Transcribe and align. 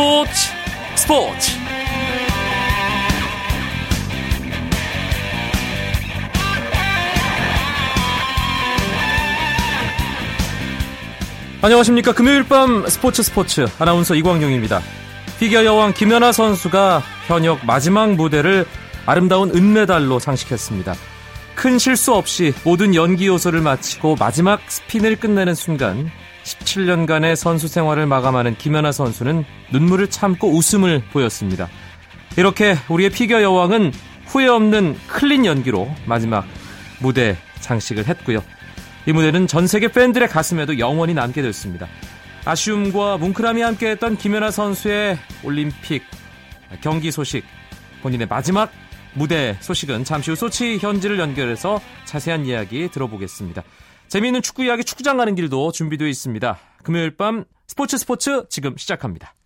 스포츠 0.00 0.32
스포츠. 0.96 1.50
안녕하십니까. 11.60 12.14
금요일 12.14 12.44
밤 12.44 12.88
스포츠 12.88 13.22
스포츠. 13.22 13.66
아나운서 13.78 14.14
이광용입니다. 14.14 14.80
피겨 15.38 15.66
여왕 15.66 15.92
김연아 15.92 16.32
선수가 16.32 17.02
현역 17.26 17.66
마지막 17.66 18.14
무대를 18.14 18.64
아름다운 19.04 19.54
은메달로 19.54 20.18
장식했습니다. 20.18 20.94
큰 21.54 21.78
실수 21.78 22.14
없이 22.14 22.54
모든 22.64 22.94
연기 22.94 23.26
요소를 23.26 23.60
마치고 23.60 24.16
마지막 24.18 24.62
스핀을 24.66 25.16
끝내는 25.16 25.54
순간 25.54 26.10
17년간의 26.44 27.36
선수 27.36 27.68
생활을 27.68 28.06
마감하는 28.06 28.56
김연아 28.56 28.92
선수는 28.92 29.44
눈물을 29.72 30.08
참고 30.10 30.50
웃음을 30.50 31.02
보였습니다. 31.12 31.68
이렇게 32.36 32.76
우리의 32.88 33.10
피겨 33.10 33.42
여왕은 33.42 33.92
후회 34.26 34.46
없는 34.46 34.96
클린 35.08 35.44
연기로 35.44 35.92
마지막 36.06 36.46
무대 37.00 37.36
장식을 37.60 38.06
했고요. 38.06 38.42
이 39.06 39.12
무대는 39.12 39.46
전 39.46 39.66
세계 39.66 39.88
팬들의 39.88 40.28
가슴에도 40.28 40.78
영원히 40.78 41.14
남게 41.14 41.42
됐습니다. 41.42 41.88
아쉬움과 42.44 43.18
뭉클함이 43.18 43.60
함께했던 43.60 44.16
김연아 44.16 44.50
선수의 44.50 45.18
올림픽 45.42 46.04
경기 46.80 47.10
소식, 47.10 47.44
본인의 48.02 48.28
마지막 48.28 48.70
무대 49.14 49.56
소식은 49.60 50.04
잠시 50.04 50.30
후 50.30 50.36
소치 50.36 50.78
현지를 50.78 51.18
연결해서 51.18 51.80
자세한 52.04 52.46
이야기 52.46 52.88
들어보겠습니다. 52.90 53.62
재미있는 54.10 54.42
축구 54.42 54.64
이야기 54.64 54.82
축구장 54.82 55.18
가는 55.18 55.36
길도 55.36 55.70
준비되어 55.70 56.08
있습니다. 56.08 56.58
금요일 56.82 57.16
밤 57.16 57.44
스포츠 57.68 57.96
스포츠 57.96 58.44
지금 58.48 58.76
시작합니다. 58.76 59.36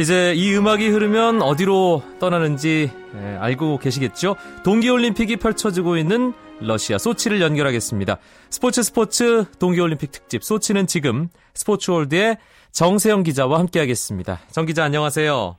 이제 0.00 0.32
이 0.34 0.56
음악이 0.56 0.88
흐르면 0.88 1.42
어디로 1.42 2.02
떠나는지 2.18 2.90
예, 3.16 3.36
알고 3.38 3.76
계시겠죠? 3.76 4.34
동계올림픽이 4.64 5.36
펼쳐지고 5.36 5.98
있는 5.98 6.32
러시아 6.58 6.96
소치를 6.96 7.42
연결하겠습니다. 7.42 8.16
스포츠 8.48 8.82
스포츠 8.82 9.44
동계올림픽 9.58 10.10
특집 10.10 10.42
소치는 10.42 10.86
지금 10.86 11.28
스포츠월드의 11.52 12.38
정세영 12.72 13.24
기자와 13.24 13.58
함께하겠습니다. 13.58 14.38
정 14.48 14.64
기자 14.64 14.84
안녕하세요. 14.84 15.58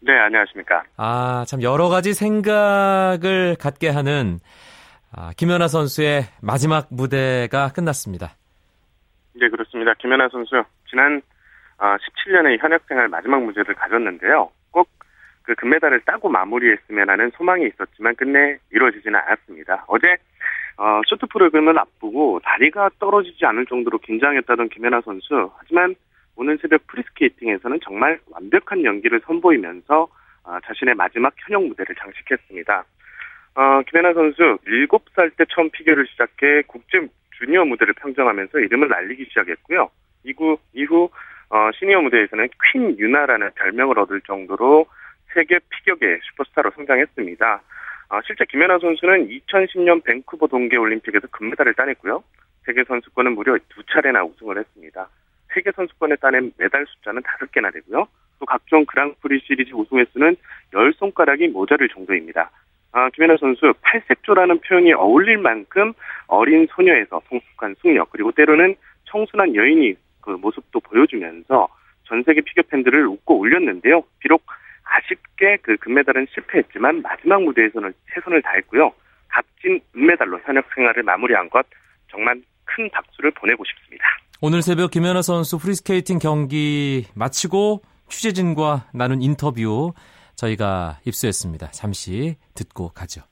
네, 0.00 0.12
안녕하십니까. 0.12 0.82
아, 0.96 1.44
참 1.46 1.62
여러 1.62 1.88
가지 1.88 2.14
생각을 2.14 3.54
갖게 3.60 3.88
하는 3.88 4.40
아, 5.12 5.30
김연아 5.36 5.68
선수의 5.68 6.24
마지막 6.40 6.88
무대가 6.90 7.68
끝났습니다. 7.68 8.34
네, 9.34 9.48
그렇습니다. 9.48 9.94
김연아 10.00 10.30
선수 10.32 10.64
지난 10.90 11.22
17년의 11.82 12.58
아, 12.58 12.62
현역 12.62 12.82
생활 12.88 13.08
마지막 13.08 13.42
무대를 13.42 13.74
가졌는데요. 13.74 14.50
꼭 14.70 14.88
그 15.42 15.54
금메달을 15.54 16.00
따고 16.02 16.28
마무리했으면 16.28 17.10
하는 17.10 17.30
소망이 17.36 17.66
있었지만 17.66 18.14
끝내 18.14 18.58
이루어지지는 18.70 19.18
않았습니다. 19.18 19.84
어제 19.88 20.16
어, 20.78 21.00
쇼트 21.06 21.26
프로그램을 21.26 21.78
앞두고 21.78 22.40
다리가 22.42 22.90
떨어지지 22.98 23.44
않을 23.44 23.66
정도로 23.66 23.98
긴장했다던 23.98 24.70
김연아 24.70 25.02
선수. 25.02 25.50
하지만 25.56 25.94
오늘 26.34 26.58
새벽 26.58 26.86
프리스케이팅에서는 26.86 27.80
정말 27.84 28.18
완벽한 28.30 28.84
연기를 28.84 29.20
선보이면서 29.26 30.08
어, 30.44 30.58
자신의 30.64 30.94
마지막 30.94 31.34
현역 31.46 31.66
무대를 31.66 31.94
장식했습니다. 31.96 32.84
어, 33.54 33.82
김연아 33.88 34.14
선수 34.14 34.58
7살 34.66 35.36
때 35.36 35.44
처음 35.50 35.70
피겨를 35.70 36.06
시작해 36.06 36.62
국제 36.66 37.06
주니어 37.38 37.64
무대를 37.64 37.94
평정하면서 37.94 38.60
이름을 38.60 38.88
날리기 38.88 39.26
시작했고요. 39.28 39.90
이후, 40.24 40.56
이후 40.72 41.10
어, 41.52 41.70
시니어 41.74 42.00
무대에서는 42.00 42.48
퀸 42.72 42.98
유나라는 42.98 43.50
별명을 43.56 43.98
얻을 43.98 44.22
정도로 44.22 44.86
세계 45.34 45.58
피겨계 45.68 46.20
슈퍼스타로 46.22 46.70
성장했습니다. 46.70 47.62
어, 48.08 48.20
실제 48.26 48.46
김연아 48.46 48.78
선수는 48.78 49.28
2010년 49.28 50.02
밴쿠버 50.02 50.46
동계올림픽에서 50.46 51.26
금메달을 51.30 51.74
따냈고요. 51.74 52.24
세계 52.64 52.84
선수권은 52.84 53.34
무려 53.34 53.58
두 53.68 53.82
차례나 53.84 54.24
우승을 54.24 54.58
했습니다. 54.58 55.08
세계 55.52 55.70
선수권에 55.72 56.16
따낸 56.16 56.52
메달 56.56 56.86
숫자는 56.86 57.20
다섯 57.22 57.52
개나 57.52 57.70
되고요. 57.70 58.06
또 58.38 58.46
각종 58.46 58.86
그랑프리 58.86 59.40
시리즈 59.40 59.74
우승 59.74 59.98
횟수는 59.98 60.36
열 60.72 60.94
손가락이 60.94 61.48
모자를 61.48 61.90
정도입니다. 61.90 62.50
아, 62.92 63.10
김연아 63.10 63.36
선수 63.36 63.74
팔색조라는 63.82 64.60
표현이 64.60 64.94
어울릴 64.94 65.36
만큼 65.36 65.92
어린 66.28 66.66
소녀에서 66.70 67.20
성숙한 67.28 67.74
숙녀 67.82 68.06
그리고 68.06 68.32
때로는 68.32 68.74
청순한 69.04 69.54
여인이 69.54 69.96
그 70.22 70.30
모습도 70.30 70.80
보여주면서 70.80 71.68
전 72.08 72.22
세계 72.24 72.40
피겨 72.40 72.62
팬들을 72.62 73.06
웃고 73.06 73.38
울렸는데요. 73.38 74.02
비록 74.20 74.42
아쉽게 74.84 75.58
그 75.62 75.76
금메달은 75.76 76.26
실패했지만 76.34 77.02
마지막 77.02 77.42
무대에서는 77.42 77.92
최선을 78.14 78.42
다했고요. 78.42 78.92
값진 79.28 79.80
은메달로 79.96 80.40
현역 80.44 80.66
생활을 80.74 81.02
마무리한 81.02 81.48
것 81.50 81.64
정말 82.10 82.40
큰 82.64 82.88
박수를 82.90 83.30
보내고 83.32 83.64
싶습니다. 83.64 84.04
오늘 84.40 84.62
새벽 84.62 84.90
김연아 84.90 85.22
선수 85.22 85.58
프리스케이팅 85.58 86.18
경기 86.18 87.06
마치고 87.14 87.82
취재진과 88.08 88.88
나눈 88.92 89.22
인터뷰 89.22 89.92
저희가 90.34 90.98
입수했습니다. 91.04 91.68
잠시 91.70 92.36
듣고 92.54 92.90
가죠. 92.90 93.22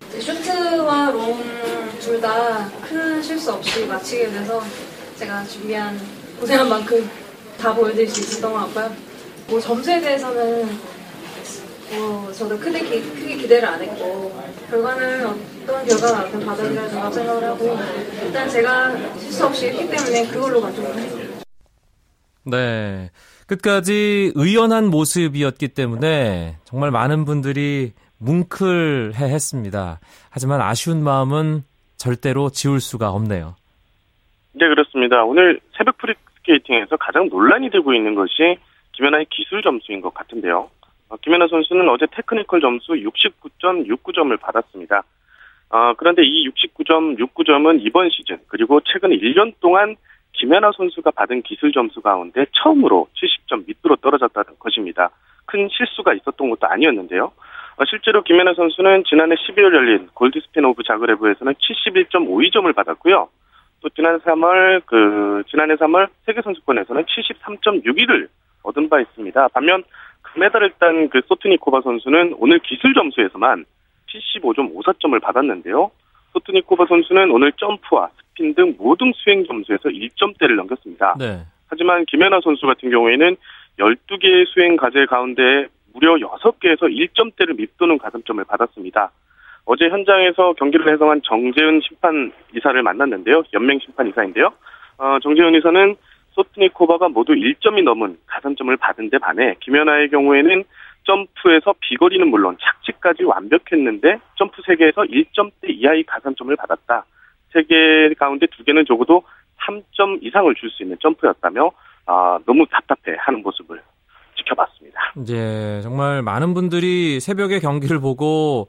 쇼트와 0.00 1.10
롱 1.12 1.64
둘 2.00 2.20
다 2.20 2.68
큰 2.86 3.22
실수 3.22 3.52
없이 3.54 3.86
마치게 3.86 4.26
돼서 4.26 4.60
제가 5.16 5.44
준비한 5.44 5.98
고생한 6.40 6.68
만큼 6.68 7.08
다 7.58 7.74
보여드릴 7.74 8.08
수 8.08 8.20
있었던 8.20 8.52
것 8.52 8.58
같고요. 8.60 8.96
뭐 9.48 9.60
점수에 9.60 10.00
대해서는 10.00 10.78
뭐 11.92 12.32
저도 12.32 12.58
크게, 12.58 12.80
기, 12.82 13.02
크게 13.02 13.36
기대를 13.36 13.68
안 13.68 13.80
했고 13.80 14.34
결과는 14.68 15.26
어떤 15.26 15.86
결과가 15.86 16.24
나든 16.24 16.44
받아들여야 16.44 17.10
생각을 17.10 17.44
하고 17.44 17.78
일단 18.22 18.48
제가 18.48 19.18
실수 19.18 19.46
없이 19.46 19.68
했기 19.68 19.88
때문에 19.88 20.26
그걸로 20.28 20.60
만족을 20.60 20.98
해요. 20.98 21.34
네. 22.44 23.10
끝까지 23.46 24.32
의연한 24.34 24.86
모습이었기 24.88 25.68
때문에 25.68 26.56
정말 26.64 26.90
많은 26.90 27.24
분들이 27.24 27.92
뭉클해 28.18 29.28
했습니다. 29.28 30.00
하지만 30.30 30.62
아쉬운 30.62 31.02
마음은 31.02 31.62
절대로 31.96 32.50
지울 32.50 32.80
수가 32.80 33.10
없네요. 33.10 33.54
네, 34.56 34.68
그렇습니다. 34.68 35.24
오늘 35.24 35.58
새벽 35.76 35.98
프리스케이팅에서 35.98 36.96
가장 36.96 37.28
논란이 37.28 37.70
되고 37.70 37.92
있는 37.92 38.14
것이 38.14 38.56
김연아의 38.92 39.26
기술 39.28 39.62
점수인 39.62 40.00
것 40.00 40.14
같은데요. 40.14 40.70
어, 41.08 41.16
김연아 41.16 41.48
선수는 41.48 41.88
어제 41.88 42.06
technical 42.12 42.60
점수 42.60 42.92
69.69점을 42.92 44.38
받았습니다. 44.40 45.02
어, 45.70 45.94
그런데 45.94 46.22
이 46.22 46.48
69.69점은 46.48 47.84
이번 47.84 48.10
시즌 48.10 48.38
그리고 48.46 48.80
최근 48.84 49.10
1년 49.10 49.54
동안 49.58 49.96
김연아 50.34 50.70
선수가 50.76 51.10
받은 51.10 51.42
기술 51.42 51.72
점수 51.72 52.00
가운데 52.00 52.46
처음으로 52.52 53.08
70점 53.14 53.66
밑으로 53.66 53.96
떨어졌다는 53.96 54.60
것입니다. 54.60 55.10
큰 55.46 55.68
실수가 55.68 56.14
있었던 56.14 56.50
것도 56.50 56.68
아니었는데요. 56.68 57.32
어, 57.76 57.84
실제로 57.86 58.22
김연아 58.22 58.54
선수는 58.54 59.02
지난해 59.08 59.34
12월 59.34 59.74
열린 59.74 60.08
골드스핀 60.14 60.64
오브 60.64 60.84
자그레브에서는 60.84 61.54
71.52점을 61.54 62.72
받았고요. 62.72 63.28
또 63.84 63.90
지난 63.90 64.18
3월 64.20 64.82
그 64.86 65.42
지난해 65.50 65.74
3월 65.74 66.08
세계 66.24 66.40
선수권에서는 66.40 67.04
73.61을 67.04 68.28
얻은 68.62 68.88
바 68.88 68.98
있습니다. 68.98 69.48
반면 69.48 69.84
금메달을 70.22 70.72
딴 70.78 71.10
그 71.10 71.20
소트니코바 71.28 71.82
선수는 71.82 72.34
오늘 72.38 72.60
기술 72.60 72.94
점수에서만 72.94 73.66
75.54점을 74.08 75.20
받았는데요. 75.20 75.90
소트니코바 76.32 76.86
선수는 76.86 77.30
오늘 77.30 77.52
점프와 77.52 78.08
스핀 78.16 78.54
등 78.54 78.74
모든 78.78 79.12
수행 79.14 79.44
점수에서 79.44 79.90
1점대를 79.90 80.56
넘겼습니다. 80.56 81.16
네. 81.18 81.42
하지만 81.68 82.06
김연아 82.06 82.40
선수 82.42 82.64
같은 82.64 82.90
경우에는 82.90 83.36
12개의 83.78 84.46
수행 84.46 84.76
과제 84.76 85.04
가운데 85.04 85.66
무려 85.92 86.14
6개에서 86.14 86.84
1점대를 86.88 87.54
밑도는 87.58 87.98
가산점을 87.98 88.42
받았습니다. 88.44 89.10
어제 89.66 89.88
현장에서 89.88 90.52
경기를 90.54 90.92
해석한 90.92 91.22
정재은 91.24 91.80
심판 91.86 92.32
이사를 92.54 92.82
만났는데요. 92.82 93.42
연맹 93.54 93.78
심판 93.80 94.08
이사인데요. 94.08 94.52
어, 94.98 95.18
정재은 95.22 95.54
이사는 95.54 95.96
소트니코바가 96.32 97.08
모두 97.08 97.32
1점이 97.32 97.82
넘은 97.82 98.18
가산점을 98.26 98.76
받은 98.76 99.10
데 99.10 99.18
반해 99.18 99.54
김연아의 99.60 100.10
경우에는 100.10 100.64
점프에서 101.04 101.74
비거리는 101.80 102.26
물론 102.28 102.56
착지까지 102.60 103.24
완벽했는데 103.24 104.18
점프 104.36 104.62
3개에서 104.62 105.08
1점대 105.10 105.68
이하의 105.68 106.04
가산점을 106.04 106.54
받았다. 106.56 107.04
3개 107.54 108.16
가운데 108.18 108.46
2개는 108.46 108.86
적어도 108.86 109.22
3점 109.66 110.18
이상을 110.22 110.52
줄 110.56 110.70
수 110.70 110.82
있는 110.82 110.96
점프였다며 111.00 111.70
아, 112.06 112.38
너무 112.46 112.66
답답해 112.70 113.16
하는 113.18 113.42
모습을 113.42 113.80
지켜봤습니다. 114.36 115.12
이제 115.18 115.80
정말 115.82 116.22
많은 116.22 116.52
분들이 116.52 117.20
새벽에 117.20 117.60
경기를 117.60 118.00
보고 118.00 118.68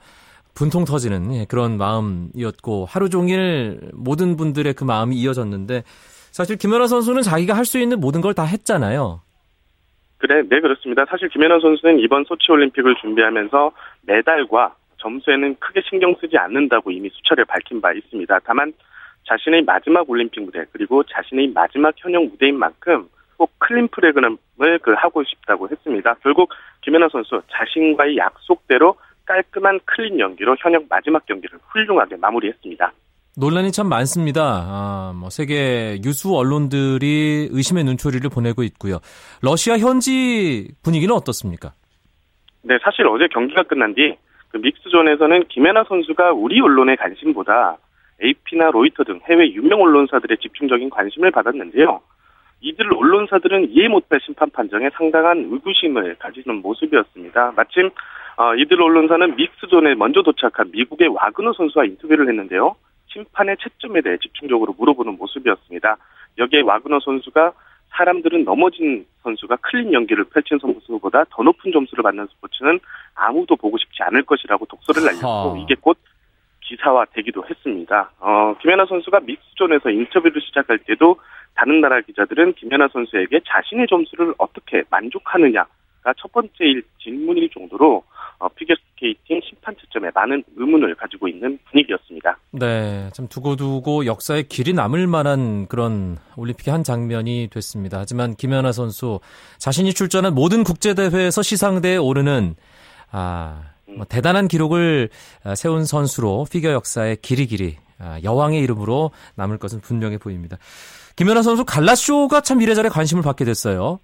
분통 0.55 0.85
터지는 0.85 1.33
예, 1.35 1.45
그런 1.45 1.77
마음이었고 1.77 2.85
하루 2.85 3.09
종일 3.09 3.79
모든 3.93 4.37
분들의 4.37 4.73
그 4.73 4.83
마음이 4.83 5.15
이어졌는데 5.17 5.83
사실 6.31 6.57
김연아 6.57 6.87
선수는 6.87 7.21
자기가 7.21 7.53
할 7.55 7.65
수 7.65 7.77
있는 7.79 7.99
모든 7.99 8.21
걸 8.21 8.33
다 8.33 8.43
했잖아요. 8.43 9.21
그래, 10.17 10.41
네 10.49 10.59
그렇습니다. 10.61 11.05
사실 11.09 11.29
김연아 11.29 11.59
선수는 11.59 11.99
이번 11.99 12.23
소치 12.23 12.51
올림픽을 12.51 12.95
준비하면서 13.01 13.71
메달과 14.03 14.75
점수에는 14.97 15.57
크게 15.59 15.81
신경 15.89 16.15
쓰지 16.19 16.37
않는다고 16.37 16.89
이미 16.91 17.09
수차례 17.09 17.43
밝힌 17.43 17.81
바 17.81 17.91
있습니다. 17.93 18.39
다만 18.45 18.73
자신의 19.27 19.63
마지막 19.63 20.09
올림픽 20.09 20.39
무대 20.41 20.63
그리고 20.71 21.03
자신의 21.03 21.49
마지막 21.53 21.93
현역 21.97 22.23
무대인 22.25 22.57
만큼 22.57 23.07
꼭 23.37 23.51
clean 23.59 23.89
프로그램을 23.89 24.37
그 24.81 24.93
하고 24.97 25.23
싶다고 25.23 25.67
했습니다. 25.69 26.15
결국 26.23 26.53
김연아 26.81 27.09
선수 27.11 27.41
자신과의 27.51 28.17
약속대로 28.17 28.95
깔끔한 29.25 29.79
clean 29.85 30.19
연기로 30.19 30.55
현역 30.59 30.85
마지막 30.89 31.25
경기를 31.25 31.59
훌륭하게 31.69 32.15
마무리했습니다. 32.17 32.91
논란이 33.37 33.71
참 33.71 33.89
많습니다. 33.89 34.41
아, 34.43 35.13
뭐 35.15 35.29
세계 35.29 35.99
유수 36.05 36.35
언론들이 36.35 37.49
의심의 37.51 37.83
눈초리를 37.83 38.29
보내고 38.29 38.63
있고요. 38.63 38.99
러시아 39.41 39.77
현지 39.77 40.69
분위기는 40.83 41.13
어떻습니까? 41.13 41.73
네, 42.61 42.77
사실 42.81 43.05
어제 43.07 43.27
경기가 43.27 43.63
끝난 43.63 43.93
뒤 43.93 44.17
그 44.55 44.59
믹스존에서는 44.59 45.49
김연아 45.49 45.83
선수가 45.83 46.31
우리 46.31 46.61
언론의 46.61 46.95
관심보다 46.95 47.77
AP나 48.23 48.71
로이터 48.71 49.03
등 49.03 49.19
해외 49.29 49.51
유명 49.51 49.81
언론사들의 49.81 50.37
집중적인 50.37 50.89
관심을 50.91 51.31
받았는데요. 51.31 51.99
이들 52.61 52.87
언론사들은 52.95 53.71
이해 53.71 53.89
못할 53.89 54.21
심판 54.23 54.49
판정에 54.49 54.89
상당한 54.95 55.49
의구심을 55.51 56.15
가지는 56.19 56.61
모습이었습니다. 56.61 57.51
마침 57.57 57.89
어, 58.37 58.53
이들 58.55 58.81
언론사는 58.81 59.35
믹스존에 59.35 59.95
먼저 59.95 60.21
도착한 60.21 60.71
미국의 60.71 61.07
와그너 61.07 61.53
선수와 61.53 61.85
인터뷰를 61.85 62.27
했는데요. 62.27 62.75
심판의 63.07 63.55
채점에 63.61 64.01
대해 64.01 64.17
집중적으로 64.17 64.73
물어보는 64.77 65.17
모습이었습니다. 65.17 65.97
여기에 66.37 66.61
와그너 66.61 66.99
선수가 66.99 67.53
사람들은 67.91 68.43
넘어진 68.43 69.05
선수가 69.23 69.55
clean 69.57 69.93
연기를 69.93 70.25
펼친 70.25 70.59
선수보다 70.59 71.23
더 71.29 71.43
높은 71.43 71.71
점수를 71.71 72.03
받는 72.03 72.27
스포츠는 72.27 72.79
아무도 73.15 73.55
보고 73.55 73.77
싶지 73.77 74.03
않을 74.03 74.23
것이라고 74.23 74.65
독설을 74.65 75.05
날렸고 75.05 75.57
이게 75.63 75.75
곧 75.79 75.97
기사화 76.59 77.05
되기도 77.13 77.45
했습니다. 77.49 78.11
어, 78.19 78.55
김연아 78.61 78.85
선수가 78.87 79.21
mixed 79.21 79.48
zone에서 79.48 79.91
인터뷰를 79.91 80.41
시작할 80.41 80.79
때도 80.79 81.17
다른 81.53 81.79
나라 81.79 82.01
기자들은 82.01 82.53
김연아 82.53 82.89
선수에게 82.89 83.39
자신의 83.47 83.87
점수를 83.87 84.33
어떻게 84.37 84.83
만족하느냐가 84.89 86.13
첫 86.17 86.31
번째 86.33 86.81
질문일 86.99 87.49
정도로 87.51 88.03
어, 88.45 88.49
피겨스케이팅 88.55 89.41
심판 89.43 89.75
채점에 89.75 90.11
많은 90.13 90.43
의문을 90.55 90.93
가지고 90.95 91.27
있는 91.27 91.57
분위기였습니다. 91.71 92.37
네, 92.51 93.09
참 93.13 93.27
두고두고 93.27 94.05
역사에 94.05 94.43
길이 94.43 94.73
남을 94.73 95.07
만한 95.07 95.67
그런 95.67 96.17
올림픽의 96.37 96.71
한 96.71 96.83
장면이 96.83 97.49
됐습니다. 97.51 97.99
하지만 97.99 98.35
김연아 98.35 98.71
선수 98.71 99.19
자신이 99.57 99.93
출전한 99.93 100.35
모든 100.35 100.63
국제대회에서 100.63 101.41
시상대에 101.41 101.97
오르는 101.97 102.55
아, 103.11 103.63
뭐 103.87 104.05
대단한 104.05 104.47
기록을 104.47 105.09
아, 105.43 105.55
세운 105.55 105.85
선수로 105.85 106.45
피겨 106.51 106.71
역사의 106.71 107.17
길이 107.23 107.47
길이 107.47 107.77
아, 107.97 108.19
여왕의 108.23 108.61
이름으로 108.61 109.09
남을 109.35 109.57
것은 109.57 109.81
분명해 109.81 110.19
보입니다. 110.19 110.57
김연아 111.15 111.41
선수 111.41 111.65
갈라쇼가 111.65 112.41
참 112.41 112.61
이래저래 112.61 112.89
관심을 112.89 113.23
받게 113.23 113.43
됐어요. 113.43 113.99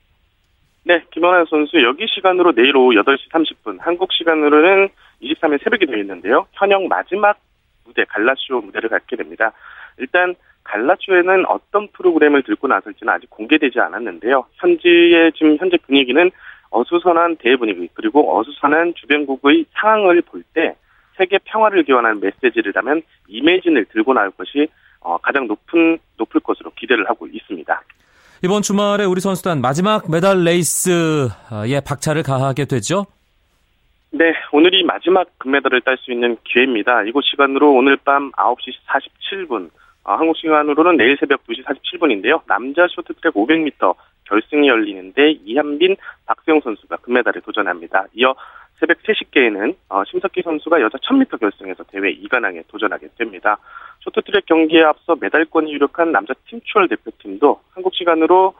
네, 0.83 1.03
김원환 1.11 1.45
선수 1.45 1.81
여기 1.83 2.07
시간으로 2.07 2.53
내일 2.53 2.75
오후 2.75 2.93
8시 2.95 3.29
30분, 3.29 3.77
한국 3.81 4.11
시간으로는 4.13 4.89
23일 5.21 5.63
새벽이 5.63 5.85
되어 5.85 5.97
있는데요. 5.97 6.47
현역 6.53 6.87
마지막 6.87 7.37
무대 7.85 8.03
갈라쇼 8.05 8.61
무대를 8.61 8.89
갖게 8.89 9.15
됩니다. 9.15 9.51
일단 9.97 10.33
갈라쇼에는 10.63 11.45
어떤 11.47 11.87
프로그램을 11.89 12.43
들고 12.43 12.67
나설지는 12.67 13.13
아직 13.13 13.29
공개되지 13.29 13.79
않았는데요. 13.79 14.45
현지의 14.55 15.33
지금 15.33 15.57
현재 15.57 15.77
분위기는 15.85 16.31
어수선한 16.71 17.35
대분위기 17.37 17.89
그리고 17.93 18.39
어수선한 18.39 18.93
주변국의 18.95 19.65
상황을 19.73 20.21
볼 20.21 20.43
때 20.53 20.75
세계 21.17 21.37
평화를 21.43 21.83
기원하는 21.83 22.19
메시지를 22.19 22.73
하면 22.75 23.03
이매진을 23.27 23.85
들고 23.85 24.13
나올 24.13 24.31
것이 24.31 24.67
어, 25.01 25.17
가장 25.17 25.47
높은 25.47 25.99
높을 26.17 26.41
것으로 26.41 26.71
기대를 26.71 27.07
하고 27.09 27.27
있습니다. 27.27 27.81
이번 28.43 28.63
주말에 28.63 29.05
우리 29.05 29.21
선수단 29.21 29.61
마지막 29.61 30.09
메달 30.09 30.43
레이스에 30.43 31.79
박차를 31.85 32.23
가하게 32.23 32.65
되죠? 32.65 33.05
네, 34.09 34.33
오늘이 34.51 34.83
마지막 34.83 35.27
금메달을 35.37 35.81
딸 35.81 35.95
수 35.99 36.11
있는 36.11 36.35
기회입니다. 36.43 37.03
이곳 37.03 37.23
시간으로 37.23 37.71
오늘 37.71 37.97
밤 37.97 38.31
9시 38.31 38.73
47분, 38.87 39.69
어, 40.03 40.15
한국 40.15 40.35
시간으로는 40.37 40.97
내일 40.97 41.17
새벽 41.19 41.45
2시 41.45 41.63
47분인데요. 41.63 42.41
남자 42.47 42.87
쇼트트랙 42.89 43.35
500m 43.35 43.93
결승이 44.25 44.67
열리는데 44.67 45.33
이한빈, 45.45 45.95
박세용 46.25 46.61
선수가 46.61 46.97
금메달에 46.97 47.41
도전합니다. 47.41 48.05
이어 48.15 48.33
새벽 48.79 48.97
3시께에는 49.03 49.75
어, 49.89 50.03
심석희 50.05 50.41
선수가 50.43 50.81
여자 50.81 50.97
1000m 50.97 51.39
결승에서 51.39 51.83
대회 51.83 52.11
2관왕에 52.15 52.63
도전하게 52.67 53.09
됩니다. 53.19 53.59
쇼트트랙 54.13 54.45
경기에 54.45 54.83
앞서 54.83 55.15
메달권이 55.19 55.71
유력한 55.71 56.11
남자 56.11 56.33
팀추월 56.47 56.87
대표팀도 56.89 57.61
한국 57.73 57.93
시간으로 57.95 58.53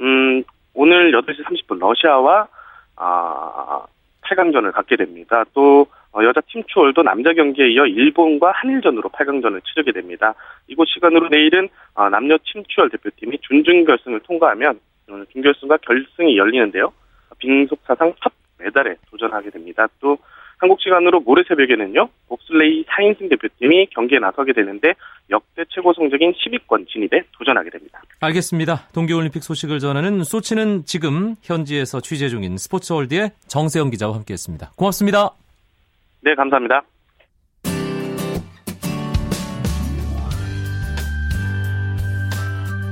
음, 0.00 0.42
오늘 0.74 1.12
8시 1.12 1.44
30분 1.44 1.78
러시아와 1.78 2.48
아, 2.96 3.84
8강전을 4.22 4.72
갖게 4.72 4.96
됩니다. 4.96 5.44
또 5.54 5.86
어, 6.12 6.24
여자 6.24 6.40
팀추월도 6.40 7.02
남자 7.02 7.32
경기에 7.32 7.68
이어 7.68 7.86
일본과 7.86 8.52
한일전으로 8.52 9.10
8강전을 9.10 9.62
치르게 9.64 9.92
됩니다. 9.92 10.34
이곳 10.66 10.88
시간으로 10.88 11.28
내일은 11.28 11.68
어, 11.94 12.08
남녀 12.08 12.36
팀추월 12.42 12.90
대표팀이 12.90 13.38
준중결승을 13.42 14.20
통과하면 14.20 14.80
준결승과 15.32 15.78
결승이 15.78 16.36
열리는데요. 16.36 16.92
빙속 17.38 17.80
사상 17.86 18.14
첫 18.22 18.32
메달에 18.58 18.96
도전하게 19.10 19.50
됩니다. 19.50 19.86
또 20.00 20.18
한국 20.58 20.80
시간으로 20.80 21.20
모레 21.20 21.42
새벽에는요, 21.48 22.08
봅슬레이 22.28 22.84
4인승 22.84 23.28
대표팀이 23.28 23.88
경기에 23.90 24.18
나서게 24.18 24.52
되는데 24.52 24.94
역대 25.30 25.64
최고 25.68 25.92
성적인 25.92 26.32
10위권 26.32 26.88
진입에 26.88 27.22
도전하게 27.36 27.70
됩니다. 27.70 28.00
알겠습니다. 28.20 28.88
동계올림픽 28.92 29.42
소식을 29.42 29.80
전하는 29.80 30.24
소치는 30.24 30.84
지금 30.86 31.34
현지에서 31.42 32.00
취재 32.00 32.28
중인 32.28 32.56
스포츠월드의 32.56 33.32
정세영 33.48 33.90
기자와 33.90 34.14
함께했습니다. 34.16 34.72
고맙습니다. 34.76 35.30
네, 36.22 36.34
감사합니다. 36.34 36.82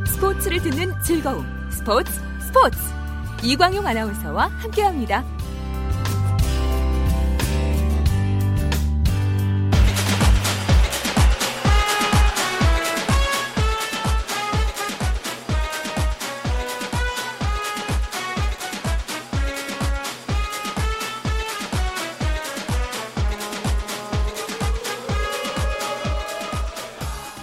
스포츠를 0.07 0.59
듣는 0.59 0.93
즐거움. 1.03 1.45
스포츠 1.71 2.13
스포츠. 2.41 2.79
이광용 3.43 3.87
아나운서와 3.87 4.47
함께합니다. 4.47 5.25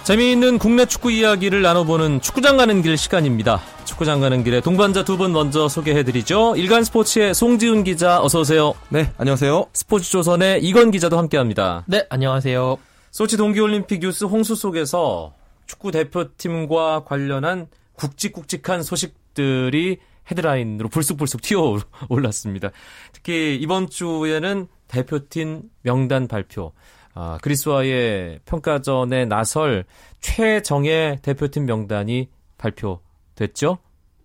재미있는 0.04 0.58
국내 0.58 0.84
축구 0.84 1.12
이야기를 1.12 1.62
나눠보는 1.62 2.20
축구장 2.20 2.56
가는 2.56 2.82
길 2.82 2.96
시간입니다. 2.96 3.60
축구장 3.84 4.20
가는 4.20 4.42
길에 4.42 4.60
동반자 4.60 5.04
두 5.04 5.16
분 5.16 5.32
먼저 5.32 5.68
소개해드리죠. 5.68 6.56
일간 6.56 6.82
스포츠의 6.82 7.34
송지훈 7.34 7.84
기자 7.84 8.20
어서 8.20 8.40
오세요. 8.40 8.74
네, 8.88 9.12
안녕하세요. 9.16 9.66
스포츠조선의 9.72 10.64
이건 10.64 10.90
기자도 10.90 11.16
함께합니다. 11.18 11.84
네, 11.86 12.04
안녕하세요. 12.10 12.78
소치 13.12 13.36
동계올림픽 13.36 14.00
뉴스 14.00 14.24
홍수 14.24 14.56
속에서 14.56 15.34
축구 15.66 15.92
대표팀과 15.92 17.04
관련한 17.04 17.68
굵직굵직한 17.94 18.82
소식들이 18.82 19.98
헤드라인으로 20.30 20.88
불쑥불쑥 20.88 21.42
튀어 21.42 21.78
올랐습니다. 22.08 22.70
특히 23.12 23.56
이번 23.60 23.88
주에는 23.88 24.66
대표팀 24.88 25.62
명단 25.82 26.26
발표, 26.26 26.72
아, 27.14 27.38
그리스와의 27.42 28.40
평가전에 28.44 29.26
나설 29.26 29.84
최정예 30.20 31.18
대표팀 31.22 31.66
명단이 31.66 32.28
발표됐죠? 32.58 33.78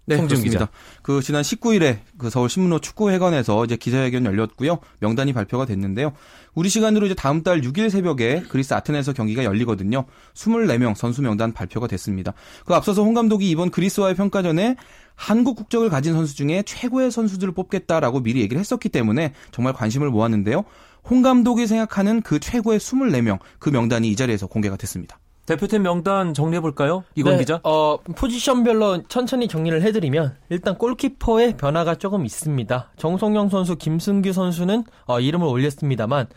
네, 0.07 0.15
그렇습니다. 0.15 0.69
그 1.01 1.21
지난 1.21 1.41
19일에 1.41 1.99
그 2.17 2.29
서울 2.29 2.49
신문호 2.49 2.79
축구회관에서 2.79 3.65
이제 3.65 3.75
기자회견 3.75 4.23
열렸고요. 4.25 4.79
명단이 4.99 5.33
발표가 5.33 5.65
됐는데요. 5.65 6.13
우리 6.55 6.69
시간으로 6.69 7.05
이제 7.07 7.13
다음 7.13 7.43
달 7.43 7.59
6일 7.59 7.89
새벽에 7.89 8.41
그리스 8.47 8.73
아테네에서 8.73 9.11
경기가 9.11 9.43
열리거든요. 9.43 10.05
24명 10.33 10.95
선수 10.95 11.21
명단 11.21 11.51
발표가 11.51 11.87
됐습니다. 11.87 12.33
그 12.65 12.73
앞서서 12.73 13.03
홍 13.03 13.13
감독이 13.13 13.49
이번 13.49 13.69
그리스와의 13.69 14.15
평가전에 14.15 14.77
한국 15.15 15.57
국적을 15.57 15.89
가진 15.89 16.13
선수 16.13 16.35
중에 16.35 16.63
최고의 16.65 17.11
선수들을 17.11 17.53
뽑겠다라고 17.53 18.21
미리 18.21 18.39
얘기를 18.39 18.59
했었기 18.61 18.87
때문에 18.87 19.33
정말 19.51 19.73
관심을 19.73 20.09
모았는데요. 20.09 20.63
홍 21.09 21.21
감독이 21.21 21.67
생각하는 21.67 22.21
그 22.21 22.39
최고의 22.39 22.79
24명 22.79 23.39
그 23.59 23.69
명단이 23.69 24.09
이 24.09 24.15
자리에서 24.15 24.47
공개가 24.47 24.75
됐습니다. 24.75 25.19
대표팀 25.45 25.81
명단 25.81 26.33
정리해 26.33 26.59
볼까요? 26.59 27.05
이건 27.15 27.33
네, 27.33 27.39
기자. 27.39 27.61
어, 27.63 27.97
포지션별로 28.15 29.07
천천히 29.07 29.47
정리를 29.47 29.81
해드리면 29.81 30.35
일단 30.49 30.77
골키퍼의 30.77 31.55
변화가 31.55 31.95
조금 31.95 32.25
있습니다. 32.25 32.91
정성영 32.97 33.47
선수, 33.47 33.77
김승규 33.77 34.33
선수는 34.33 34.83
어, 35.05 35.21
이름을 35.21 35.47
올렸습니다만 35.47 36.27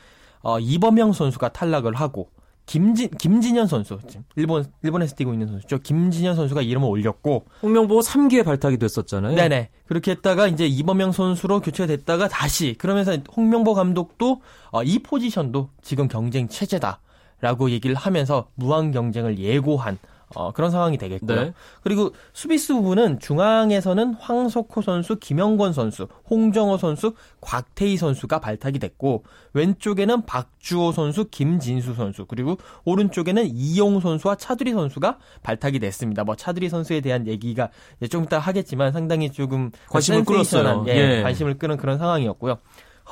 어, 0.43 0.61
이범영 0.61 1.13
선수가 1.13 1.49
탈락을 1.49 1.95
하고 1.95 2.31
김진 2.71 3.11
김진현 3.19 3.67
선수 3.67 3.99
지금 4.07 4.23
일본 4.37 4.65
일본에서 4.85 5.17
뛰고 5.17 5.33
있는 5.33 5.49
선수죠. 5.49 5.79
김진현 5.79 6.37
선수가 6.37 6.63
이름을 6.63 6.89
올렸고 6.89 7.47
홍명보 7.65 7.99
3기에 7.99 8.45
발탁이 8.45 8.77
됐었잖아요. 8.79 9.35
네네 9.35 9.71
그렇게 9.87 10.13
했다가 10.13 10.47
이제 10.47 10.69
이범영 10.69 11.11
선수로 11.11 11.63
교체됐다가 11.63 12.29
다시 12.29 12.77
그러면서 12.79 13.17
홍명보 13.37 13.75
감독도 13.75 14.41
어, 14.71 14.85
이 14.85 15.01
포지션도 15.01 15.71
지금 15.83 16.07
경쟁 16.07 16.47
체제다. 16.47 17.01
라고 17.41 17.71
얘기를 17.71 17.97
하면서 17.97 18.49
무한 18.55 18.93
경쟁을 18.93 19.39
예고한 19.39 19.99
어, 20.35 20.53
그런 20.53 20.71
상황이 20.71 20.97
되겠고요. 20.97 21.43
네. 21.43 21.53
그리고 21.83 22.13
수비수 22.33 22.75
부분은 22.75 23.19
중앙에서는 23.19 24.15
황석호 24.15 24.83
선수, 24.83 25.17
김영권 25.17 25.73
선수, 25.73 26.07
홍정호 26.29 26.79
선수, 26.79 27.15
곽태희 27.41 27.97
선수가 27.97 28.39
발탁이 28.41 28.79
됐고 28.79 29.25
왼쪽에는 29.55 30.27
박주호 30.27 30.93
선수, 30.93 31.25
김진수 31.31 31.95
선수 31.95 32.27
그리고 32.27 32.59
오른쪽에는 32.85 33.45
이용 33.47 33.99
선수와 34.01 34.37
차두리 34.37 34.73
선수가 34.73 35.19
발탁이 35.43 35.81
됐습니다. 35.81 36.23
뭐 36.23 36.37
차두리 36.37 36.69
선수에 36.69 37.01
대한 37.01 37.27
얘기가 37.27 37.71
좀 38.09 38.25
이따 38.25 38.39
하겠지만 38.39 38.93
상당히 38.93 39.33
조금 39.33 39.71
관심을 39.89 40.25
센세이션한, 40.25 40.85
끌었어요. 40.85 40.97
예, 40.97 41.19
예. 41.19 41.23
관심을 41.23 41.59
끄는 41.59 41.77
그런 41.77 41.99
상황이었고요. 41.99 42.59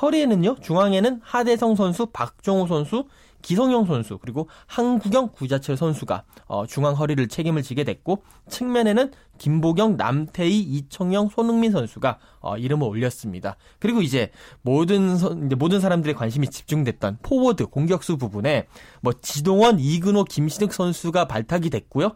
허리에는요 0.01 0.55
중앙에는 0.61 1.19
하대성 1.21 1.75
선수, 1.75 2.05
박종우 2.05 2.67
선수, 2.67 3.05
기성용 3.41 3.85
선수 3.85 4.17
그리고 4.17 4.47
한국영 4.67 5.29
구자철 5.33 5.77
선수가 5.77 6.23
어, 6.47 6.65
중앙 6.67 6.95
허리를 6.95 7.27
책임을 7.27 7.63
지게 7.63 7.83
됐고 7.83 8.23
측면에는 8.49 9.11
김보경, 9.37 9.95
남태희, 9.97 10.59
이청용, 10.59 11.29
손흥민 11.29 11.71
선수가 11.71 12.19
어, 12.41 12.57
이름을 12.57 12.87
올렸습니다. 12.87 13.55
그리고 13.79 14.01
이제 14.01 14.31
모든 14.61 15.17
선- 15.17 15.45
이제 15.45 15.55
모든 15.55 15.79
사람들의 15.79 16.15
관심이 16.15 16.49
집중됐던 16.49 17.19
포워드 17.23 17.67
공격수 17.67 18.17
부분에 18.17 18.67
뭐 19.01 19.13
지동원, 19.21 19.79
이근호, 19.79 20.25
김신욱 20.25 20.73
선수가 20.73 21.25
발탁이 21.27 21.69
됐고요. 21.69 22.15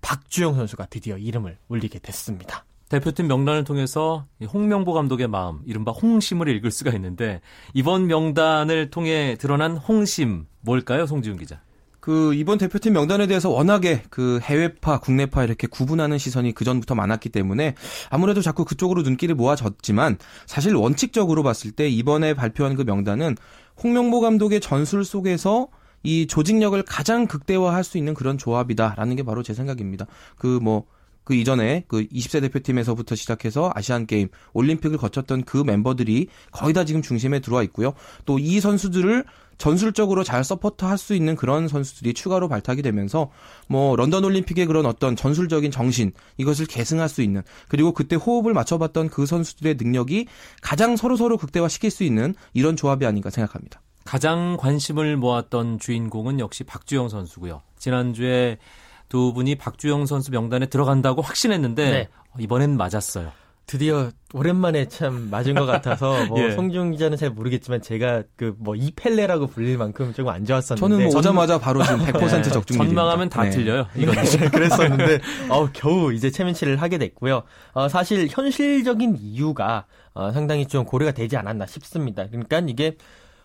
박주영 0.00 0.54
선수가 0.54 0.86
드디어 0.86 1.16
이름을 1.18 1.58
올리게 1.68 1.98
됐습니다. 2.00 2.64
대표팀 2.92 3.26
명단을 3.26 3.64
통해서 3.64 4.26
이 4.38 4.44
홍명보 4.44 4.92
감독의 4.92 5.26
마음, 5.26 5.60
이른바 5.64 5.92
홍심을 5.92 6.46
읽을 6.48 6.70
수가 6.70 6.90
있는데 6.92 7.40
이번 7.72 8.06
명단을 8.06 8.90
통해 8.90 9.36
드러난 9.40 9.78
홍심 9.78 10.44
뭘까요, 10.60 11.06
송지훈 11.06 11.38
기자? 11.38 11.62
그 12.00 12.34
이번 12.34 12.58
대표팀 12.58 12.92
명단에 12.92 13.26
대해서 13.28 13.48
워낙에 13.48 14.02
그 14.10 14.40
해외파, 14.42 15.00
국내파 15.00 15.42
이렇게 15.42 15.66
구분하는 15.68 16.18
시선이 16.18 16.52
그 16.52 16.64
전부터 16.64 16.94
많았기 16.94 17.30
때문에 17.30 17.76
아무래도 18.10 18.42
자꾸 18.42 18.66
그쪽으로 18.66 19.00
눈길을 19.00 19.36
모아졌지만 19.36 20.18
사실 20.44 20.74
원칙적으로 20.74 21.42
봤을 21.42 21.70
때 21.70 21.88
이번에 21.88 22.34
발표한 22.34 22.76
그 22.76 22.82
명단은 22.82 23.36
홍명보 23.82 24.20
감독의 24.20 24.60
전술 24.60 25.06
속에서 25.06 25.68
이 26.02 26.26
조직력을 26.26 26.82
가장 26.82 27.26
극대화할 27.26 27.84
수 27.84 27.96
있는 27.96 28.12
그런 28.12 28.36
조합이다라는 28.36 29.16
게 29.16 29.22
바로 29.22 29.42
제 29.42 29.54
생각입니다. 29.54 30.06
그뭐 30.36 30.84
그 31.24 31.34
이전에 31.34 31.84
그 31.88 32.06
20세 32.08 32.40
대표팀에서부터 32.42 33.14
시작해서 33.14 33.70
아시안 33.74 34.06
게임, 34.06 34.28
올림픽을 34.52 34.98
거쳤던 34.98 35.44
그 35.44 35.58
멤버들이 35.58 36.28
거의 36.50 36.74
다 36.74 36.84
지금 36.84 37.00
중심에 37.02 37.40
들어와 37.40 37.62
있고요. 37.62 37.94
또 38.26 38.38
이 38.42 38.60
선수들을 38.60 39.24
전술적으로 39.58 40.24
잘 40.24 40.42
서포트 40.42 40.84
할 40.84 40.98
수 40.98 41.14
있는 41.14 41.36
그런 41.36 41.68
선수들이 41.68 42.14
추가로 42.14 42.48
발탁이 42.48 42.82
되면서 42.82 43.30
뭐 43.68 43.94
런던 43.96 44.24
올림픽의 44.24 44.66
그런 44.66 44.86
어떤 44.86 45.14
전술적인 45.14 45.70
정신 45.70 46.12
이것을 46.36 46.66
계승할 46.66 47.08
수 47.08 47.22
있는 47.22 47.42
그리고 47.68 47.92
그때 47.92 48.16
호흡을 48.16 48.52
맞춰봤던 48.54 49.08
그 49.10 49.24
선수들의 49.26 49.76
능력이 49.78 50.26
가장 50.60 50.96
서로 50.96 51.16
서로 51.16 51.36
극대화시킬 51.36 51.90
수 51.90 52.02
있는 52.02 52.34
이런 52.54 52.76
조합이 52.76 53.06
아닌가 53.06 53.30
생각합니다. 53.30 53.80
가장 54.04 54.56
관심을 54.58 55.16
모았던 55.16 55.78
주인공은 55.78 56.40
역시 56.40 56.64
박주영 56.64 57.08
선수고요. 57.08 57.62
지난주에 57.78 58.58
두 59.12 59.34
분이 59.34 59.56
박주영 59.56 60.06
선수 60.06 60.30
명단에 60.30 60.64
들어간다고 60.64 61.20
확신했는데 61.20 61.90
네. 61.90 62.08
이번엔 62.38 62.78
맞았어요. 62.78 63.30
드디어 63.66 64.10
오랜만에 64.32 64.88
참 64.88 65.28
맞은 65.30 65.52
것 65.54 65.66
같아서 65.66 66.24
뭐 66.32 66.42
예. 66.42 66.52
송지훈 66.52 66.92
기자는 66.92 67.18
잘 67.18 67.28
모르겠지만 67.28 67.82
제가 67.82 68.22
그 68.36 68.54
뭐 68.58 68.74
이펠레라고 68.74 69.48
불릴 69.48 69.76
만큼 69.76 70.14
조금 70.14 70.32
안 70.32 70.46
좋았었는데 70.46 70.80
저는 70.80 71.10
뭐 71.10 71.18
오자마자 71.18 71.58
바로 71.58 71.82
지금 71.82 71.98
100% 72.06 72.12
네, 72.12 72.42
적중입니다. 72.42 72.84
전망하면 72.86 73.28
다 73.28 73.42
네. 73.42 73.50
틀려요. 73.50 73.86
이건 73.96 74.14
그랬었는데 74.50 75.18
어 75.50 75.68
겨우 75.74 76.14
이제 76.14 76.30
체면치레를 76.30 76.80
하게 76.80 76.96
됐고요. 76.96 77.42
어, 77.74 77.88
사실 77.90 78.28
현실적인 78.30 79.18
이유가 79.20 79.84
어, 80.14 80.32
상당히 80.32 80.64
좀 80.64 80.86
고려가 80.86 81.12
되지 81.12 81.36
않았나 81.36 81.66
싶습니다. 81.66 82.26
그러니까 82.28 82.60
이게 82.66 82.96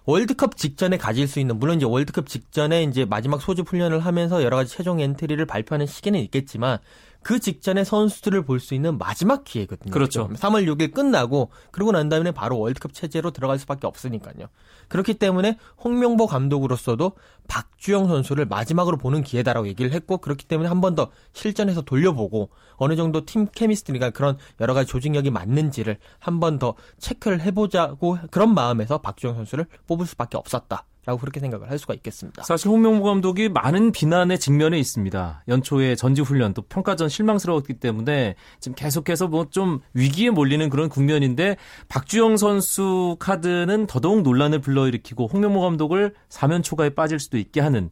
월드컵 0.08 0.56
직전에 0.56 0.98
가질 0.98 1.28
수 1.28 1.42
있는 1.42 1.60
물론 1.60 1.76
이제 1.76 1.86
월드컵 1.86 2.28
직전에 2.28 2.84
이제 2.84 3.04
마지막 3.04 3.42
소집 3.42 3.68
훈련을 3.68 4.00
하면서 4.00 4.42
여러 4.42 4.56
가지 4.56 4.74
최종 4.74 5.02
엔트리를 5.02 5.46
발표하는 5.46 5.86
시기는 5.86 6.18
있겠지만 6.22 6.78
그 7.24 7.40
직전에 7.40 7.84
선수들을 7.84 8.44
볼 8.46 8.60
수 8.60 8.74
있는 8.74 8.98
마지막 8.98 9.44
기회거든요. 9.44 9.92
그렇죠. 9.92 10.30
3월 10.30 10.66
6일 10.66 10.94
끝나고 10.94 11.52
그러고 11.72 11.92
난 11.92 12.10
다음에 12.10 12.32
바로 12.32 12.58
월드컵 12.60 12.94
체제로 12.94 13.32
들어갈 13.32 13.60
수밖에 13.60 13.86
없으니까요. 13.88 14.48
그렇기 14.88 15.16
때문에 15.16 15.58
홍명보 15.84 16.28
감독으로서도 16.28 17.12
박주영 17.48 18.08
선수를 18.08 18.46
마지막으로 18.46 18.98
보는 18.98 19.24
기회다라고 19.24 19.68
얘기를 19.68 19.92
했고 19.92 20.18
그렇기 20.18 20.46
때문에 20.46 20.70
한 20.70 20.82
번 20.82 20.96
더 20.96 21.12
실전에서 21.34 21.82
돌려보고 21.82 22.50
어느 22.78 22.96
정도 22.96 23.26
팀 23.26 23.46
케미스트리가 23.48 24.12
그런 24.12 24.38
여러 24.60 24.74
가지 24.74 24.90
조직력이 24.90 25.30
맞는지를 25.30 25.98
한 26.20 26.40
번 26.40 26.60
더 26.60 26.76
체크를 27.00 27.42
해보자고 27.42 28.18
그런 28.32 28.54
마음에서 28.54 29.00
박주영 29.00 29.36
선수를 29.36 29.66
뽑을 29.88 30.06
수밖에 30.06 30.38
없었다. 30.38 30.86
라고 31.08 31.20
그렇게 31.20 31.40
생각을 31.40 31.72
할 31.72 31.80
수가 31.80 31.96
있겠습니다. 31.96 32.44
사실 32.44 32.68
홍명보 32.68 33.04
감독이 33.06 33.50
많은 33.50 33.92
비난의 33.94 34.38
직면에 34.38 34.78
있습니다. 34.78 35.46
연초에 35.48 35.96
전지훈련 35.96 36.54
또 36.54 36.62
평가전 36.62 37.10
실망스러웠기 37.10 37.76
때문에 37.76 38.36
지금 38.60 38.76
계속해서 38.76 39.28
뭐 39.28 39.48
좀 39.50 39.80
위기에 39.94 40.30
몰리는 40.30 40.70
그런 40.70 40.90
국면인데 40.90 41.56
박주영 41.88 42.36
선수 42.38 43.16
카드는 43.20 43.88
더더욱 43.88 44.22
논란을 44.22 44.60
불러일으키고 44.60 45.28
홍명보 45.28 45.62
감독을 45.62 46.14
사면 46.28 46.62
초과에 46.62 46.90
빠질 46.90 47.20
수도 47.20 47.38
있게 47.38 47.62
하는 47.62 47.90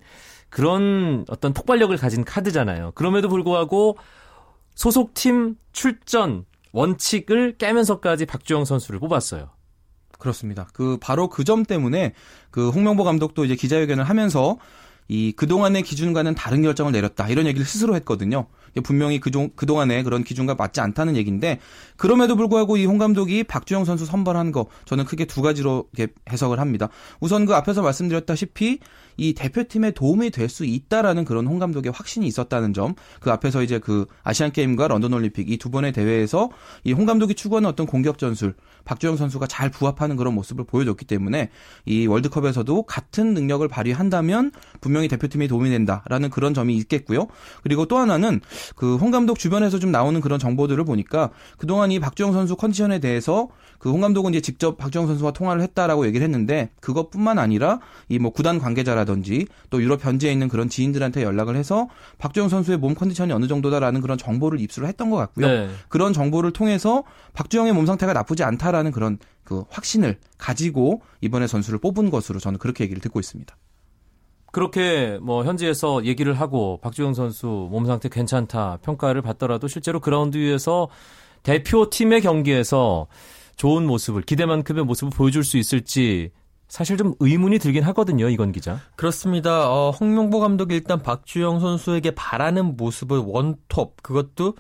그런 0.50 1.26
어떤 1.30 1.54
폭발력을 1.54 1.96
가진 1.98 2.26
카드잖아요. 2.26 2.92
그럼에도 2.94 3.30
불구하고 3.30 3.98
소속팀 4.76 5.56
출전 5.72 6.46
원칙을 6.74 7.58
깨면서까지 7.58 8.26
박주영 8.26 8.66
선수를 8.66 9.00
뽑았어요. 9.00 9.55
그렇습니다. 10.20 10.68
그 10.74 10.98
바로 11.02 11.30
그 11.30 11.44
점 11.44 11.64
때문에 11.64 12.14
그 12.52 12.70
홍명보 12.70 13.04
감독도 13.04 13.46
이제 13.46 13.56
기자회견을 13.56 14.04
하면서 14.04 14.58
이 15.08 15.32
그동안의 15.34 15.84
기준과는 15.84 16.34
다른 16.34 16.64
결정을 16.64 16.92
내렸다. 16.92 17.30
이런 17.30 17.46
얘기를 17.46 17.64
스스로 17.66 17.96
했거든요. 17.98 18.48
분명히 18.84 19.20
그종, 19.20 19.52
그동안의 19.56 20.04
그런 20.04 20.24
기준과 20.24 20.56
맞지 20.56 20.82
않다는 20.82 21.16
얘기인데 21.16 21.60
그럼에도 21.96 22.36
불구하고 22.36 22.76
이 22.78 22.86
홍 22.88 22.98
감독이 22.98 23.44
박주영 23.44 23.86
선수 23.86 24.06
선발한 24.06 24.52
거 24.52 24.66
저는 24.86 25.06
크게 25.06 25.26
두 25.26 25.42
가지로 25.44 25.88
이렇게 25.96 26.12
해석을 26.32 26.60
합니다. 26.60 26.90
우선 27.20 27.46
그 27.46 27.54
앞에서 27.54 27.84
말씀드렸다시피 27.84 28.80
이 29.18 29.34
대표팀에 29.34 29.92
도움이 29.92 30.30
될 30.32 30.46
수 30.50 30.64
있다라는 30.66 31.26
그런 31.26 31.48
홍 31.48 31.58
감독의 31.60 31.92
확신이 31.92 32.28
있었다는 32.28 32.74
점, 32.74 32.94
그 33.20 33.32
앞에서 33.32 33.64
이제 33.64 33.80
그 33.80 34.06
아시안 34.24 34.52
게임과 34.52 34.88
런던 34.88 35.12
올림픽 35.14 35.50
이 35.50 35.58
두 35.58 35.70
번의 35.72 35.92
대회에서 35.94 36.50
이 36.84 36.94
홍 36.94 37.06
감독이 37.06 37.34
추구하는 37.34 37.68
어떤 37.68 37.88
공격 37.88 38.18
전술, 38.18 38.54
박주영 38.86 39.18
선수가 39.18 39.48
잘 39.48 39.70
부합하는 39.72 40.16
그런 40.16 40.36
모습을 40.36 40.66
보여줬기 40.66 41.06
때문에 41.06 41.50
이 41.86 42.06
월드컵에서도 42.08 42.84
같은 42.84 43.34
능력을 43.34 43.68
발휘한다면 43.68 44.52
분명히 44.82 45.08
대표팀에 45.08 45.48
도움이 45.48 45.70
된다라는 45.72 46.30
그런 46.30 46.54
점이 46.54 46.76
있겠고요. 46.78 47.28
그리고 47.64 47.86
또 47.88 47.98
하나는 47.98 48.42
그 48.76 48.98
홍 49.02 49.12
감독 49.12 49.40
주변에서 49.40 49.80
좀 49.80 49.92
나오는 49.92 50.20
그런 50.22 50.40
정보들을 50.40 50.84
보니까 50.86 51.32
그동안 51.58 51.92
이 51.92 52.00
박주영 52.00 52.34
선수 52.34 52.56
컨디션에 52.56 53.00
대해서 53.00 53.50
그 53.80 53.90
홍 53.92 54.02
감독은 54.02 54.32
이제 54.34 54.42
직접 54.42 54.78
박주영 54.78 55.08
선수와 55.08 55.32
통화를 55.32 55.62
했다라고 55.64 56.06
얘기를 56.06 56.24
했는데 56.24 56.70
그것뿐만 56.82 57.40
아니라 57.40 57.80
이 58.10 58.20
뭐 58.20 58.32
구단 58.32 58.60
관계자라 58.60 59.05
든지 59.06 59.48
또 59.70 59.82
유럽 59.82 60.04
현지에 60.04 60.32
있는 60.32 60.48
그런 60.48 60.70
지인들한테 60.70 61.24
연락을 61.24 61.56
해서 61.56 61.88
박주영 62.18 62.50
선수의 62.50 62.78
몸 62.78 62.96
컨디션이 62.96 63.32
어느 63.32 63.48
정도다라는 63.48 64.02
그런 64.02 64.18
정보를 64.18 64.60
입수를 64.60 64.88
했던 64.88 65.10
것 65.10 65.18
같고요. 65.18 65.48
네. 65.48 65.70
그런 65.88 66.14
정보를 66.14 66.52
통해서 66.52 67.04
박주영의 67.34 67.74
몸 67.74 67.86
상태가 67.86 68.14
나쁘지 68.14 68.44
않다라는 68.44 68.92
그런 68.92 69.18
그 69.44 69.64
확신을 69.70 70.18
가지고 70.38 71.02
이번에 71.22 71.48
선수를 71.48 71.80
뽑은 71.80 72.10
것으로 72.10 72.40
저는 72.40 72.60
그렇게 72.60 72.84
얘기를 72.84 73.02
듣고 73.02 73.20
있습니다. 73.20 73.56
그렇게 74.52 75.20
뭐 75.22 75.44
현지에서 75.44 76.06
얘기를 76.06 76.34
하고 76.34 76.80
박주영 76.82 77.14
선수 77.14 77.68
몸 77.70 77.86
상태 77.86 78.08
괜찮다 78.08 78.80
평가를 78.82 79.22
받더라도 79.22 79.68
실제로 79.68 80.00
그라운드 80.00 80.38
위에서 80.38 80.88
대표팀의 81.44 82.22
경기에서 82.22 83.08
좋은 83.58 83.86
모습을 83.86 84.22
기대만큼의 84.22 84.86
모습을 84.86 85.12
보여줄 85.16 85.44
수 85.44 85.58
있을지 85.58 86.32
사실 86.68 86.98
좀 86.98 87.14
의문이 87.20 87.60
들긴 87.60 87.84
하거든요, 87.84 88.28
이건 88.30 88.52
기자. 88.52 88.80
그렇습니다. 88.96 89.70
어, 89.72 89.92
홍명보 89.92 90.40
감독이 90.40 90.76
일단 90.76 91.02
박주영 91.02 91.60
선수에게 91.60 92.12
바라는 92.12 92.76
모습을 92.78 93.20
원톱 93.20 94.02
그것도 94.02 94.56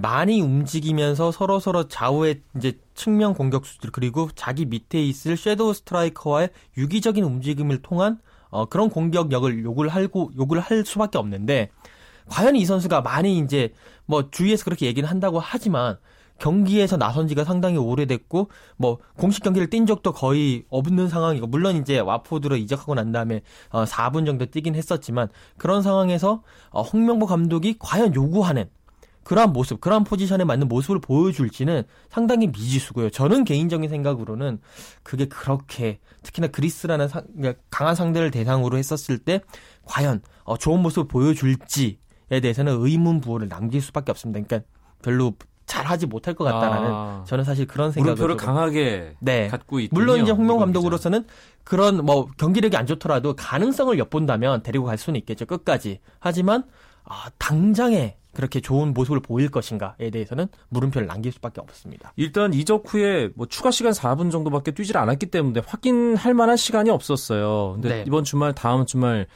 많이 0.00 0.40
움직이면서 0.40 1.32
서로 1.32 1.58
서로 1.58 1.88
좌우의 1.88 2.42
이제 2.56 2.78
측면 2.94 3.34
공격수들 3.34 3.90
그리고 3.90 4.28
자기 4.34 4.64
밑에 4.64 5.02
있을 5.02 5.36
섀도우 5.36 5.74
스트라이커와의 5.74 6.50
유기적인 6.76 7.24
움직임을 7.24 7.82
통한 7.82 8.20
어, 8.50 8.66
그런 8.66 8.88
공격력을 8.88 9.62
요구를 9.64 9.90
하고 9.90 10.30
요구를 10.36 10.62
할 10.62 10.84
수밖에 10.84 11.18
없는데 11.18 11.70
과연 12.28 12.56
이 12.56 12.64
선수가 12.64 13.00
많이 13.00 13.38
이제 13.38 13.72
뭐 14.06 14.30
주위에서 14.30 14.64
그렇게 14.64 14.86
얘기는 14.86 15.08
한다고 15.08 15.40
하지만 15.40 15.98
경기에서 16.40 16.96
나선 16.96 17.28
지가 17.28 17.44
상당히 17.44 17.76
오래됐고 17.76 18.50
뭐 18.76 18.98
공식 19.16 19.44
경기를 19.44 19.70
뛴 19.70 19.86
적도 19.86 20.12
거의 20.12 20.64
없는 20.70 21.08
상황이고 21.08 21.46
물론 21.46 21.76
이제 21.76 22.00
와포드로 22.00 22.56
이적하고 22.56 22.94
난 22.94 23.12
다음에 23.12 23.42
어 23.68 23.84
4분 23.84 24.26
정도 24.26 24.46
뛰긴 24.46 24.74
했었지만 24.74 25.28
그런 25.58 25.82
상황에서 25.82 26.42
어 26.70 26.82
홍명보 26.82 27.26
감독이 27.26 27.76
과연 27.78 28.14
요구하는 28.14 28.68
그러한 29.22 29.52
모습, 29.52 29.80
그러한 29.80 30.04
포지션에 30.04 30.44
맞는 30.44 30.66
모습을 30.68 31.00
보여줄지는 31.00 31.84
상당히 32.08 32.46
미지수고요. 32.46 33.10
저는 33.10 33.44
개인적인 33.44 33.88
생각으로는 33.88 34.60
그게 35.02 35.26
그렇게 35.26 36.00
특히나 36.22 36.48
그리스라는 36.48 37.06
상, 37.06 37.24
그러니까 37.36 37.62
강한 37.70 37.94
상대를 37.94 38.30
대상으로 38.30 38.78
했었을 38.78 39.18
때 39.18 39.42
과연 39.84 40.22
어, 40.44 40.56
좋은 40.56 40.80
모습을 40.80 41.06
보여줄지에 41.06 42.40
대해서는 42.42 42.78
의문 42.80 43.20
부호를 43.20 43.48
남길 43.48 43.82
수밖에 43.82 44.10
없습니다. 44.10 44.40
그러니까 44.42 44.66
별로 45.02 45.34
잘하지 45.70 46.06
못할 46.06 46.34
것 46.34 46.42
같다라는 46.42 46.90
아, 46.90 47.24
저는 47.26 47.44
사실 47.44 47.66
그런 47.66 47.92
생각을 47.92 48.16
물음표를 48.16 48.36
강하게 48.36 49.14
네. 49.20 49.46
갖고 49.46 49.78
있 49.78 49.88
물론 49.92 50.20
이제 50.20 50.32
홍명 50.32 50.58
감독으로서는 50.58 51.24
그런 51.62 52.04
뭐 52.04 52.26
경기력이 52.36 52.76
안 52.76 52.86
좋더라도 52.86 53.36
가능성을 53.36 53.96
엿본다면 53.96 54.64
데리고 54.64 54.86
갈 54.86 54.98
수는 54.98 55.18
있겠죠 55.20 55.46
끝까지 55.46 56.00
하지만 56.18 56.64
아, 57.04 57.30
당장에 57.38 58.16
그렇게 58.32 58.60
좋은 58.60 58.94
모습을 58.94 59.20
보일 59.20 59.48
것인가에 59.48 60.10
대해서는 60.10 60.48
물음표를 60.68 61.06
남길 61.06 61.32
수밖에 61.32 61.60
없습니다. 61.60 62.12
일단 62.16 62.52
이적 62.54 62.84
후에 62.86 63.30
뭐 63.34 63.46
추가 63.46 63.70
시간 63.70 63.92
4분 63.92 64.30
정도밖에 64.30 64.70
뛰질 64.70 64.96
않았기 64.98 65.26
때문에 65.26 65.62
확인할 65.66 66.34
만한 66.34 66.56
시간이 66.56 66.90
없었어요. 66.90 67.72
근데 67.74 67.88
네. 67.88 68.04
이번 68.06 68.22
주말 68.22 68.54
다음 68.54 68.86
주말 68.86 69.26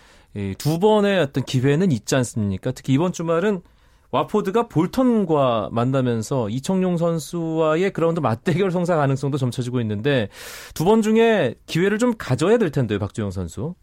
두 0.59 0.79
번의 0.79 1.21
어떤 1.21 1.45
기회는 1.45 1.91
있지 1.91 2.15
않습니까? 2.15 2.71
특히 2.71 2.93
이번 2.93 3.13
주말은 3.13 3.63
와포드가 4.15 4.69
볼턴과 4.69 5.71
만나면서 5.73 6.49
이청용 6.49 6.97
선수와의 6.99 7.93
그라운드 7.93 8.21
맞대결 8.21 8.71
성사 8.71 8.95
가능성도 8.95 9.39
점쳐지고 9.39 9.81
있는데 9.81 10.29
두 10.73 10.85
번 10.85 11.03
중에 11.03 11.55
기회를 11.67 11.99
좀 11.99 12.13
가져야 12.17 12.59
될 12.59 12.71
텐데요, 12.71 12.99
박주영 13.01 13.31
선수. 13.33 13.75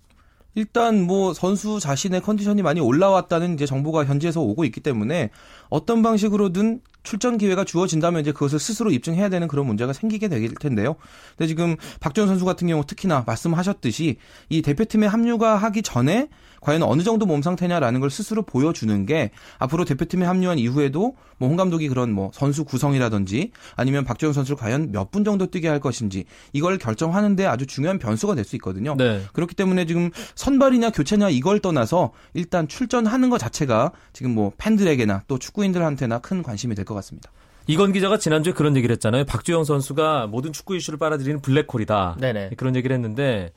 일단 0.56 1.02
뭐 1.02 1.34
선수 1.34 1.80
자신의 1.80 2.22
컨디션이 2.22 2.62
많이 2.62 2.80
올라왔다는 2.80 3.56
이제 3.56 3.66
정보가 3.66 4.06
현지에서 4.06 4.40
오고 4.42 4.64
있기 4.66 4.80
때문에 4.82 5.32
어떤 5.70 6.02
방식으로든 6.02 6.80
출전 7.04 7.38
기회가 7.38 7.64
주어진다면 7.64 8.22
이제 8.22 8.32
그것을 8.32 8.60
스스로 8.60 8.92
입증해야 8.92 9.30
되는 9.30 9.48
그런 9.48 9.66
문제가 9.66 9.94
생기게 9.94 10.28
될 10.28 10.54
텐데요. 10.56 10.96
근데 11.38 11.48
지금 11.48 11.76
박주영 12.00 12.28
선수 12.28 12.46
같은 12.46 12.68
경우 12.68 12.86
특히나 12.86 13.24
말씀하셨듯이 13.26 14.18
이 14.50 14.62
대표팀에 14.62 15.08
합류가 15.08 15.58
하기 15.58 15.82
전에 15.82 16.30
과연 16.62 16.84
어느 16.84 17.02
정도 17.02 17.26
몸 17.26 17.42
상태냐라는 17.42 18.02
걸 18.02 18.12
스스로 18.12 18.44
보여주는 18.44 19.06
게 19.08 19.32
앞으로 19.58 19.84
대표팀에 19.84 20.26
합류한 20.26 20.60
이후에도 20.60 21.16
뭐 21.38 21.50
홍 21.50 21.56
감독이 21.58 21.90
그런 21.90 22.14
뭐 22.14 22.30
선수 22.36 22.64
구성이라든지 22.64 23.52
아니면 23.76 24.06
박주영 24.06 24.32
선수를 24.32 24.58
과연 24.58 24.92
몇 24.92 25.12
분 25.12 25.26
정도 25.26 25.48
뛰게 25.48 25.68
할 25.68 25.80
것인지 25.82 26.24
이걸 26.54 26.78
결정하는데 26.78 27.46
아주 27.46 27.66
중요한 27.66 28.00
변수가 28.00 28.36
될 28.36 28.46
수 28.46 28.56
있거든요. 28.58 28.96
네. 28.98 29.22
그렇기 29.34 29.56
때문에 29.56 29.86
지금 29.86 30.12
선발이냐 30.36 30.92
교체냐 30.92 31.30
이걸 31.30 31.60
떠나서 31.60 32.12
일단 32.34 32.68
출전하는 32.68 33.30
것 33.30 33.38
자체가 33.40 33.92
지금 34.14 34.34
뭐 34.34 34.52
팬들에게나 34.58 35.24
또 35.28 35.38
축구인들한테나 35.38 36.20
큰 36.20 36.44
관심이 36.44 36.76
될 36.76 36.86
것 36.86 36.91
같습니다. 36.96 37.32
이건 37.68 37.94
기자가 37.94 38.18
지난주에 38.18 38.54
그런 38.54 38.76
얘기를 38.76 38.94
했잖아요. 38.94 39.26
박주영 39.26 39.64
선수가 39.64 40.28
모든 40.28 40.52
축구 40.52 40.76
이슈를 40.76 40.98
빨아들이는 41.00 41.42
블랙홀이다. 41.42 42.18
네네. 42.20 42.52
그런 42.58 42.76
얘기를 42.76 42.94
했는데 42.96 43.52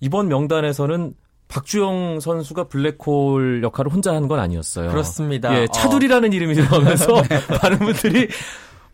이번 0.00 0.28
명단에서는 0.28 1.14
박주영 1.48 2.20
선수가 2.20 2.68
블랙홀 2.68 3.62
역할을 3.62 3.92
혼자 3.92 4.14
한 4.14 4.28
건 4.28 4.40
아니었어요. 4.40 4.90
그렇습니다. 4.90 5.54
예, 5.60 5.66
차두리라는 5.72 6.30
어. 6.30 6.34
이름이 6.34 6.54
들어가면서 6.54 7.12
많은 7.62 7.78
분들이 7.80 8.28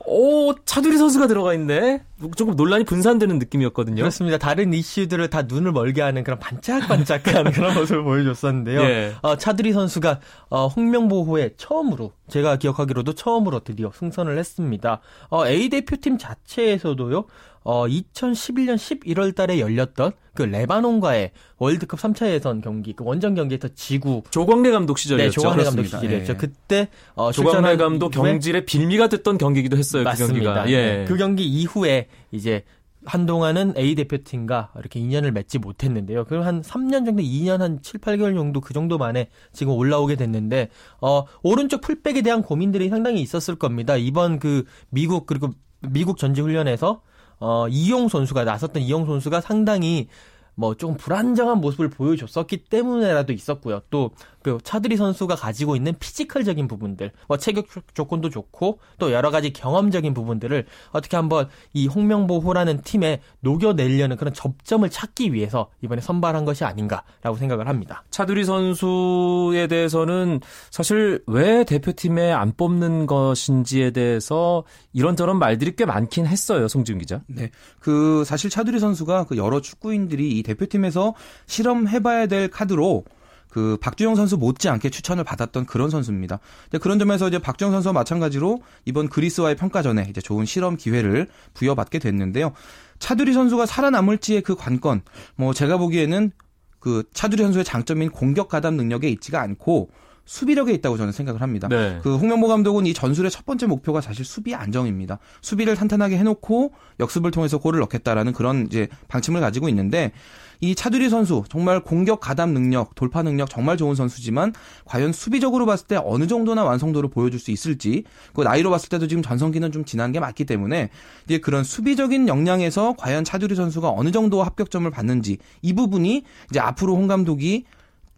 오, 0.06 0.54
차두리 0.64 0.96
선수가 0.98 1.26
들어가 1.26 1.54
있네. 1.54 2.02
조금 2.36 2.56
논란이 2.56 2.84
분산되는 2.84 3.38
느낌이었거든요. 3.38 3.96
그렇습니다. 3.96 4.38
다른 4.38 4.72
이슈들을 4.72 5.28
다 5.30 5.42
눈을 5.42 5.72
멀게 5.72 6.02
하는 6.02 6.24
그런 6.24 6.38
반짝반짝한 6.38 7.52
그런 7.52 7.74
모습을 7.74 8.02
보여줬었는데요. 8.02 8.80
예. 8.82 9.14
어, 9.22 9.36
차두리 9.36 9.72
선수가 9.72 10.20
어, 10.50 10.66
홍명보 10.66 11.24
후에 11.24 11.50
처음으로 11.56 12.12
제가 12.28 12.56
기억하기로도 12.56 13.14
처음으로 13.14 13.60
드디어 13.60 13.90
승선을 13.94 14.38
했습니다. 14.38 15.00
어, 15.28 15.46
A 15.46 15.68
대표팀 15.68 16.18
자체에서도요. 16.18 17.24
어, 17.62 17.86
2011년 17.86 18.76
11월 18.76 19.34
달에 19.34 19.60
열렸던 19.60 20.12
그 20.34 20.42
레바논과의 20.42 21.32
월드컵 21.58 22.00
3차 22.00 22.28
예선 22.30 22.60
경기, 22.60 22.94
그 22.94 23.04
원정 23.04 23.34
경기에서 23.34 23.68
지구 23.74 24.22
조광래 24.30 24.70
감독 24.70 24.98
시절이었죠. 24.98 25.28
네, 25.28 25.42
조광래 25.42 25.64
감독 25.64 25.84
시절이었죠. 25.84 26.32
예. 26.32 26.36
그때 26.36 26.88
어, 27.14 27.32
조광래 27.32 27.76
감독 27.76 28.10
경질의 28.10 28.64
빌미가 28.64 29.08
됐던 29.08 29.38
경기기도 29.38 29.76
했어요. 29.76 30.04
맞습니다. 30.04 30.34
그 30.34 30.44
경기가. 30.44 30.70
예. 30.70 30.96
네. 30.98 31.04
그 31.04 31.16
경기 31.16 31.44
이후에 31.44 32.06
이제 32.30 32.64
한동안은 33.06 33.74
A 33.76 33.94
대표팀과 33.94 34.72
이렇게 34.78 35.00
인연을 35.00 35.32
맺지 35.32 35.58
못했는데요. 35.58 36.24
그럼 36.26 36.44
한 36.44 36.60
3년 36.60 37.06
정도, 37.06 37.22
2년 37.22 37.58
한 37.58 37.80
7, 37.82 38.00
8개월 38.00 38.34
정도 38.34 38.60
그 38.60 38.74
정도 38.74 38.98
만에 38.98 39.28
지금 39.52 39.72
올라오게 39.72 40.16
됐는데, 40.16 40.68
어, 41.00 41.24
오른쪽 41.42 41.80
풀백에 41.80 42.20
대한 42.22 42.42
고민들이 42.42 42.90
상당히 42.90 43.22
있었을 43.22 43.56
겁니다. 43.56 43.96
이번 43.96 44.38
그 44.38 44.64
미국, 44.90 45.26
그리고 45.26 45.50
미국 45.80 46.18
전지 46.18 46.42
훈련에서 46.42 47.00
어, 47.40 47.66
이용 47.68 48.08
선수가 48.08 48.44
나섰던 48.44 48.82
이용 48.82 49.06
선수가 49.06 49.40
상당히 49.40 50.08
뭐좀 50.54 50.96
불안정한 50.96 51.58
모습을 51.60 51.90
보여줬었기 51.90 52.64
때문에라도 52.64 53.32
있었고요. 53.32 53.80
또 53.90 54.10
그 54.42 54.58
차드리 54.62 54.96
선수가 54.96 55.36
가지고 55.36 55.76
있는 55.76 55.94
피지컬적인 55.98 56.66
부분들, 56.68 57.12
뭐 57.28 57.36
체격 57.36 57.66
조건도 57.94 58.30
좋고 58.30 58.78
또 58.98 59.12
여러 59.12 59.30
가지 59.30 59.52
경험적인 59.52 60.14
부분들을 60.14 60.66
어떻게 60.92 61.16
한번 61.16 61.48
이 61.74 61.86
홍명보호라는 61.86 62.82
팀에 62.82 63.20
녹여내려는 63.40 64.16
그런 64.16 64.32
접점을 64.32 64.88
찾기 64.88 65.32
위해서 65.32 65.68
이번에 65.82 66.00
선발한 66.00 66.44
것이 66.44 66.64
아닌가라고 66.64 67.36
생각을 67.36 67.68
합니다. 67.68 68.04
차두리 68.10 68.44
선수에 68.44 69.66
대해서는 69.66 70.40
사실 70.70 71.22
왜 71.26 71.64
대표팀에 71.64 72.32
안 72.32 72.52
뽑는 72.56 73.06
것인지에 73.06 73.90
대해서 73.90 74.64
이런저런 74.92 75.38
말들이 75.38 75.76
꽤 75.76 75.84
많긴 75.84 76.26
했어요, 76.26 76.66
송지훈 76.66 76.98
기자. 76.98 77.20
네, 77.26 77.50
그 77.78 78.24
사실 78.24 78.48
차두리 78.48 78.78
선수가 78.78 79.24
그 79.24 79.36
여러 79.36 79.60
축구인들이 79.60 80.38
이 80.40 80.42
대표팀에서 80.42 81.14
실험해봐야 81.46 82.26
될 82.26 82.48
카드로 82.48 83.04
그 83.48 83.76
박주영 83.80 84.14
선수 84.14 84.36
못지않게 84.36 84.90
추천을 84.90 85.24
받았던 85.24 85.66
그런 85.66 85.90
선수입니다. 85.90 86.38
그런 86.80 86.98
점에서 86.98 87.28
이제 87.28 87.38
박주영 87.38 87.72
선수와 87.72 87.92
마찬가지로 87.92 88.62
이번 88.84 89.08
그리스와의 89.08 89.56
평가전에 89.56 90.06
이제 90.08 90.20
좋은 90.20 90.44
실험 90.44 90.76
기회를 90.76 91.28
부여받게 91.54 91.98
됐는데요. 91.98 92.52
차두리 93.00 93.32
선수가 93.32 93.66
살아남을지의 93.66 94.42
그 94.42 94.54
관건, 94.54 95.02
뭐 95.34 95.52
제가 95.52 95.78
보기에는 95.78 96.30
그 96.78 97.02
차두리 97.12 97.42
선수의 97.42 97.64
장점인 97.64 98.10
공격 98.10 98.48
가담 98.48 98.74
능력에 98.74 99.08
있지가 99.08 99.40
않고 99.40 99.90
수비력에 100.30 100.72
있다고 100.74 100.96
저는 100.96 101.12
생각을 101.12 101.42
합니다. 101.42 101.66
네. 101.66 101.98
그 102.04 102.16
홍명보 102.16 102.46
감독은 102.46 102.86
이 102.86 102.94
전술의 102.94 103.32
첫 103.32 103.44
번째 103.44 103.66
목표가 103.66 104.00
사실 104.00 104.24
수비 104.24 104.54
안정입니다. 104.54 105.18
수비를 105.42 105.74
탄탄하게 105.74 106.16
해놓고 106.18 106.72
역습을 107.00 107.32
통해서 107.32 107.58
골을 107.58 107.80
넣겠다라는 107.80 108.32
그런 108.32 108.66
이제 108.66 108.86
방침을 109.08 109.40
가지고 109.40 109.68
있는데 109.70 110.12
이 110.60 110.76
차두리 110.76 111.08
선수 111.08 111.42
정말 111.48 111.80
공격 111.80 112.20
가담 112.20 112.50
능력, 112.50 112.94
돌파 112.94 113.22
능력 113.22 113.50
정말 113.50 113.76
좋은 113.76 113.96
선수지만 113.96 114.52
과연 114.84 115.12
수비적으로 115.12 115.66
봤을 115.66 115.88
때 115.88 115.98
어느 116.00 116.28
정도나 116.28 116.62
완성도를 116.62 117.10
보여줄 117.10 117.40
수 117.40 117.50
있을지 117.50 118.04
그 118.32 118.42
나이로 118.42 118.70
봤을 118.70 118.88
때도 118.88 119.08
지금 119.08 119.24
전성기는 119.24 119.72
좀 119.72 119.84
지난 119.84 120.12
게 120.12 120.20
맞기 120.20 120.44
때문에 120.44 120.90
이제 121.24 121.38
그런 121.38 121.64
수비적인 121.64 122.28
역량에서 122.28 122.94
과연 122.96 123.24
차두리 123.24 123.56
선수가 123.56 123.90
어느 123.90 124.12
정도 124.12 124.44
합격점을 124.44 124.88
받는지 124.92 125.38
이 125.60 125.72
부분이 125.72 126.22
이제 126.50 126.60
앞으로 126.60 126.94
홍 126.94 127.08
감독이 127.08 127.64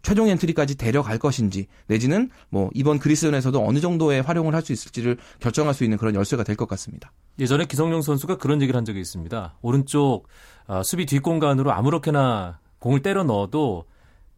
최종 0.03 0.27
엔트리까지 0.27 0.75
데려갈 0.75 1.17
것인지 1.17 1.65
내지는 1.87 2.29
뭐 2.49 2.69
이번 2.73 2.99
그리스전에서도 2.99 3.65
어느 3.65 3.79
정도의 3.79 4.21
활용을 4.21 4.53
할 4.53 4.61
수 4.63 4.71
있을지를 4.71 5.17
결정할 5.39 5.73
수 5.73 5.83
있는 5.83 5.97
그런 5.97 6.13
열쇠가 6.15 6.43
될 6.43 6.55
것 6.55 6.67
같습니다. 6.69 7.11
예전에 7.39 7.65
기성용 7.65 8.01
선수가 8.03 8.37
그런 8.37 8.61
얘기를 8.61 8.77
한 8.77 8.85
적이 8.85 8.99
있습니다. 9.01 9.57
오른쪽 9.61 10.27
아, 10.67 10.83
수비 10.83 11.05
뒷공간으로 11.05 11.71
아무렇게나 11.73 12.59
공을 12.79 13.01
때려 13.01 13.23
넣어도 13.23 13.85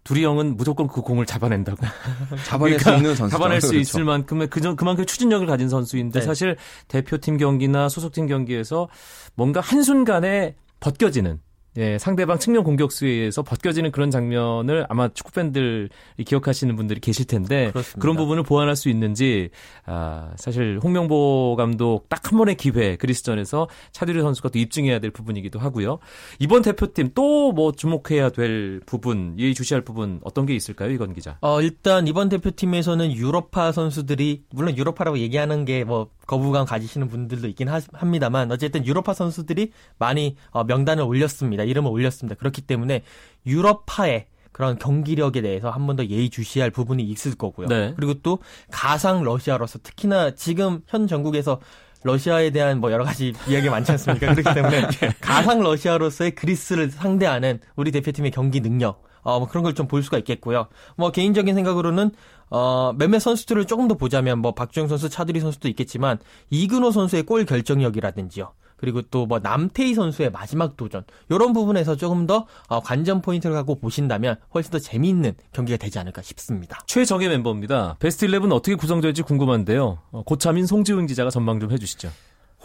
두리 0.03 0.23
형은 0.23 0.55
무조건 0.55 0.87
그 0.87 1.01
공을 1.01 1.25
잡아낸다고. 1.25 1.77
잡아낼 2.45 2.77
그러니까 2.77 2.91
수 2.91 2.97
있는 2.97 3.15
선수. 3.15 3.31
잡아낼 3.35 3.59
수 3.61 3.67
그렇죠. 3.69 3.81
있을 3.81 4.03
만큼의 4.03 4.49
그, 4.49 4.75
그만큼 4.75 5.05
추진력을 5.05 5.45
가진 5.47 5.67
선수인데 5.67 6.19
네. 6.19 6.25
사실 6.25 6.55
대표팀 6.87 7.37
경기나 7.37 7.89
소속팀 7.89 8.27
경기에서 8.27 8.87
뭔가 9.35 9.61
한순간에 9.61 10.55
벗겨지는 10.79 11.39
예, 11.77 11.97
상대방 11.97 12.39
측면 12.39 12.63
공격수에 12.63 13.09
의해서 13.09 13.43
벗겨지는 13.43 13.91
그런 13.91 14.11
장면을 14.11 14.85
아마 14.89 15.07
축구 15.09 15.31
팬들이 15.31 15.89
기억하시는 16.25 16.75
분들이 16.75 16.99
계실 16.99 17.25
텐데 17.25 17.69
그렇습니다. 17.71 17.99
그런 17.99 18.15
부분을 18.15 18.43
보완할 18.43 18.75
수 18.75 18.89
있는지 18.89 19.49
아, 19.85 20.31
사실 20.37 20.79
홍명보 20.83 21.55
감독 21.57 22.09
딱 22.09 22.25
한 22.25 22.39
번의 22.39 22.55
기회 22.55 22.95
그리스전에서 22.95 23.67
차두리 23.91 24.19
선수가 24.19 24.49
또 24.49 24.57
입증해야 24.57 24.97
될 24.99 25.11
부분이기도 25.11 25.59
하고요. 25.59 25.99
이번 26.39 26.63
대표팀 26.63 27.11
또 27.13 27.45
뭐 27.55 27.71
주목해야 27.71 28.29
될 28.29 28.81
부분, 28.87 29.35
예의 29.39 29.53
주시할 29.53 29.81
부분 29.83 30.19
어떤 30.23 30.45
게 30.47 30.55
있을까요, 30.55 30.89
이건 30.89 31.13
기자? 31.13 31.37
어, 31.41 31.61
일단 31.61 32.07
이번 32.07 32.27
대표팀에서는 32.29 33.13
유럽파 33.13 33.71
선수들이 33.71 34.45
물론 34.49 34.75
유럽파라고 34.75 35.19
얘기하는 35.19 35.63
게 35.65 35.83
뭐 35.85 36.09
거부감 36.25 36.65
가지시는 36.65 37.07
분들도 37.07 37.47
있긴 37.49 37.69
하, 37.69 37.79
합니다만 37.93 38.51
어쨌든 38.51 38.85
유럽파 38.85 39.13
선수들이 39.13 39.71
많이 39.99 40.35
어, 40.49 40.63
명단을 40.63 41.03
올렸습니다. 41.03 41.63
이름을 41.65 41.91
올렸습니다. 41.91 42.35
그렇기 42.35 42.61
때문에 42.61 43.03
유럽파의 43.45 44.27
그런 44.51 44.77
경기력에 44.79 45.41
대해서 45.41 45.69
한 45.69 45.85
번 45.85 45.95
더 45.97 46.05
예의주시할 46.05 46.71
부분이 46.71 47.03
있을 47.03 47.35
거고요. 47.35 47.67
네. 47.67 47.93
그리고 47.95 48.13
또 48.23 48.39
가상 48.71 49.23
러시아로서 49.23 49.79
특히나 49.79 50.35
지금 50.35 50.81
현 50.87 51.07
전국에서 51.07 51.59
러시아에 52.03 52.51
대한 52.51 52.79
뭐 52.79 52.91
여러 52.91 53.03
가지 53.03 53.33
이야기 53.49 53.69
많지 53.69 53.91
않습니까? 53.93 54.33
그렇기 54.33 54.53
때문에 54.53 54.87
가상 55.21 55.59
러시아로서의 55.61 56.35
그리스를 56.35 56.89
상대하는 56.91 57.59
우리 57.75 57.91
대표팀의 57.91 58.31
경기 58.31 58.61
능력, 58.61 59.03
어, 59.23 59.39
뭐 59.39 59.47
그런 59.47 59.63
걸 59.63 59.73
좀 59.73 59.87
볼 59.87 60.03
수가 60.03 60.17
있겠고요. 60.19 60.67
뭐 60.97 61.11
개인적인 61.11 61.53
생각으로는 61.55 62.11
어, 62.51 62.93
몇몇 62.97 63.19
선수들을 63.19 63.65
조금 63.65 63.87
더 63.87 63.95
보자면 63.95 64.37
뭐 64.39 64.53
박주영 64.53 64.87
선수, 64.87 65.09
차두리 65.09 65.39
선수도 65.39 65.67
있겠지만 65.69 66.19
이근호 66.51 66.91
선수의 66.91 67.23
골 67.23 67.43
결정력이라든지요. 67.45 68.53
그리고 68.77 69.01
또 69.01 69.25
뭐 69.25 69.39
남태희 69.39 69.95
선수의 69.95 70.31
마지막 70.31 70.77
도전 70.77 71.03
이런 71.29 71.51
부분에서 71.53 71.95
조금 71.95 72.27
더 72.27 72.45
어, 72.67 72.79
관전 72.81 73.21
포인트를 73.21 73.55
갖고 73.55 73.79
보신다면 73.79 74.35
훨씬 74.53 74.71
더 74.71 74.77
재미있는 74.79 75.33
경기가 75.51 75.77
되지 75.77 75.97
않을까 75.97 76.21
싶습니다. 76.21 76.79
최정예 76.85 77.27
멤버입니다. 77.29 77.95
베스트 77.99 78.25
11 78.25 78.51
어떻게 78.51 78.75
구성될지 78.75 79.23
궁금한데요. 79.23 79.97
어, 80.11 80.23
고참인 80.23 80.65
송지훈 80.67 81.07
기자가 81.07 81.29
전망 81.31 81.59
좀 81.59 81.71
해주시죠. 81.71 82.09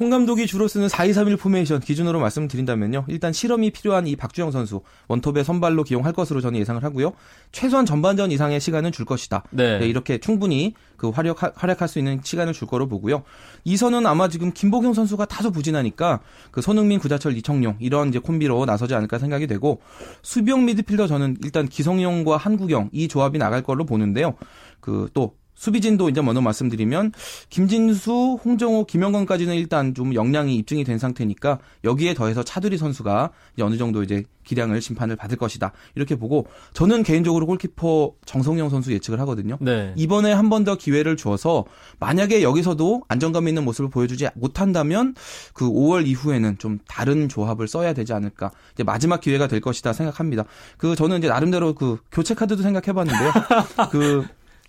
홍 0.00 0.08
감독이 0.08 0.46
주로 0.46 0.66
쓰는 0.66 0.86
4-2-3-1 0.86 1.38
포메이션 1.38 1.78
기준으로 1.78 2.20
말씀드린다면요. 2.20 3.04
일단 3.08 3.34
실험이 3.34 3.70
필요한 3.70 4.06
이 4.06 4.16
박주영 4.16 4.50
선수 4.50 4.80
원톱에 5.08 5.44
선발로 5.44 5.84
기용할 5.84 6.14
것으로 6.14 6.40
저는 6.40 6.58
예상을 6.58 6.82
하고요. 6.82 7.12
최소한 7.52 7.84
전반전 7.84 8.32
이상의 8.32 8.60
시간은 8.60 8.92
줄 8.92 9.04
것이다. 9.04 9.44
네. 9.50 9.78
네, 9.78 9.86
이렇게 9.86 10.16
충분히 10.16 10.72
그 10.96 11.10
활약 11.10 11.36
활약할 11.54 11.86
수 11.86 11.98
있는 11.98 12.20
시간을 12.24 12.54
줄 12.54 12.66
거로 12.66 12.88
보고요. 12.88 13.24
이선은 13.64 14.06
아마 14.06 14.28
지금 14.28 14.52
김보경 14.52 14.94
선수가 14.94 15.26
다소 15.26 15.50
부진하니까 15.50 16.20
그 16.50 16.62
손흥민, 16.62 16.98
구자철, 16.98 17.36
이청용 17.36 17.76
이런 17.78 18.08
이제 18.08 18.18
콤비로 18.18 18.64
나서지 18.64 18.94
않을까 18.94 19.18
생각이 19.18 19.46
되고 19.46 19.82
수비형 20.22 20.64
미드필더 20.64 21.08
저는 21.08 21.36
일단 21.44 21.68
기성용과 21.68 22.38
한국영 22.38 22.88
이 22.92 23.06
조합이 23.06 23.36
나갈 23.36 23.62
걸로 23.62 23.84
보는데요. 23.84 24.34
그 24.80 25.10
또 25.12 25.34
수비진도 25.64 26.08
이제 26.08 26.22
먼저 26.22 26.40
말씀드리면 26.40 27.12
김진수, 27.50 28.38
홍정호, 28.42 28.86
김영건까지는 28.86 29.54
일단 29.56 29.92
좀 29.94 30.14
역량이 30.14 30.56
입증이 30.56 30.84
된 30.84 30.96
상태니까 30.98 31.58
여기에 31.84 32.14
더해서 32.14 32.42
차두리 32.42 32.78
선수가 32.78 33.28
이제 33.54 33.62
어느 33.62 33.76
정도 33.76 34.02
이제 34.02 34.24
기량을 34.44 34.80
심판을 34.80 35.16
받을 35.16 35.36
것이다 35.36 35.72
이렇게 35.94 36.16
보고 36.16 36.46
저는 36.72 37.02
개인적으로 37.02 37.44
골키퍼 37.46 38.12
정성영 38.24 38.70
선수 38.70 38.90
예측을 38.92 39.20
하거든요. 39.20 39.58
네. 39.60 39.92
이번에 39.96 40.32
한 40.32 40.48
번 40.50 40.64
더 40.64 40.76
기회를 40.76 41.16
주어서 41.16 41.64
만약에 42.00 42.42
여기서도 42.42 43.02
안정감 43.08 43.46
있는 43.46 43.64
모습을 43.64 43.88
보여주지 43.90 44.28
못한다면 44.34 45.14
그 45.54 45.66
5월 45.70 46.06
이후에는 46.06 46.56
좀 46.58 46.78
다른 46.88 47.28
조합을 47.28 47.68
써야 47.68 47.92
되지 47.92 48.12
않을까. 48.14 48.50
이제 48.74 48.82
마지막 48.82 49.20
기회가 49.20 49.46
될 49.46 49.60
것이다 49.60 49.92
생각합니다. 49.92 50.44
그 50.78 50.96
저는 50.96 51.18
이제 51.18 51.28
나름대로 51.28 51.74
그 51.74 51.98
교체 52.10 52.34
카드도 52.34 52.62
생각해봤는데요. 52.62 53.32
그 53.92 54.26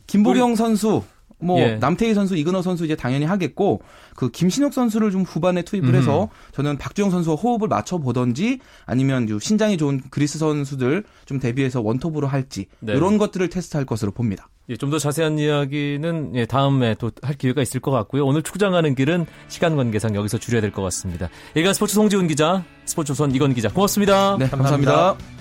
김보경 0.08 0.56
선수. 0.56 1.04
뭐 1.44 1.60
예. 1.60 1.76
남태희 1.78 2.14
선수, 2.14 2.36
이근호 2.36 2.62
선수 2.62 2.86
이제 2.86 2.96
당연히 2.96 3.26
하겠고 3.26 3.82
그 4.16 4.30
김신욱 4.30 4.76
선수를 4.76 5.10
좀 5.10 5.24
후반에 5.24 5.64
투입을 5.64 5.96
해서 5.96 6.30
저는 6.52 6.78
박주영 6.78 7.10
선수와 7.10 7.36
호흡을 7.36 7.68
맞춰 7.68 7.98
보던지 7.98 8.60
아니면 8.86 9.28
요 9.28 9.40
신장이 9.40 9.78
좋은 9.78 10.02
그리스 10.12 10.38
선수들 10.38 11.04
좀 11.26 11.40
대비해서 11.40 11.82
원톱으로 11.82 12.28
할지 12.28 12.68
네. 12.80 12.94
이런 12.94 13.18
것들을 13.18 13.50
테스트할 13.50 13.86
것으로 13.88 14.12
봅니다. 14.12 14.50
예, 14.70 14.76
좀 14.78 14.92
더 14.92 15.00
자세한 15.00 15.40
이야기는 15.40 16.34
예, 16.36 16.46
다음에 16.46 16.94
또 16.94 17.10
할 17.24 17.34
기회가 17.34 17.64
있을 17.64 17.80
것 17.80 17.90
같고요. 17.90 18.24
오늘 18.24 18.44
축구장 18.44 18.74
가는 18.74 18.94
길은 18.94 19.26
시간 19.48 19.76
관계상 19.76 20.14
여기서 20.14 20.38
줄여야 20.38 20.62
될 20.62 20.72
것 20.72 20.84
같습니다. 20.84 21.28
예가 21.56 21.74
스포츠 21.74 21.96
송지훈 21.96 22.28
기자, 22.28 22.64
스포츠조선 22.86 23.34
이건 23.34 23.56
기자, 23.56 23.70
고맙습니다. 23.70 24.38
네, 24.38 24.48
감사합니다. 24.48 24.92
감사합니다. 24.92 25.41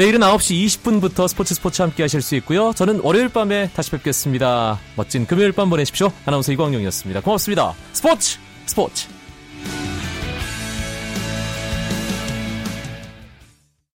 내일은 0.00 0.20
9시 0.20 0.64
20분부터 0.64 1.28
스포츠 1.28 1.54
스포츠 1.54 1.82
함께 1.82 2.02
하실 2.02 2.22
수 2.22 2.34
있고요. 2.36 2.72
저는 2.72 3.00
월요일 3.02 3.28
밤에 3.28 3.68
다시 3.74 3.90
뵙겠습니다. 3.90 4.80
멋진 4.96 5.26
금요일 5.26 5.52
밤 5.52 5.68
보내십시오. 5.68 6.10
아나운서 6.24 6.52
이광용이었습니다. 6.52 7.20
고맙습니다. 7.20 7.74
스포츠 7.92 8.38
스포츠. 8.64 9.08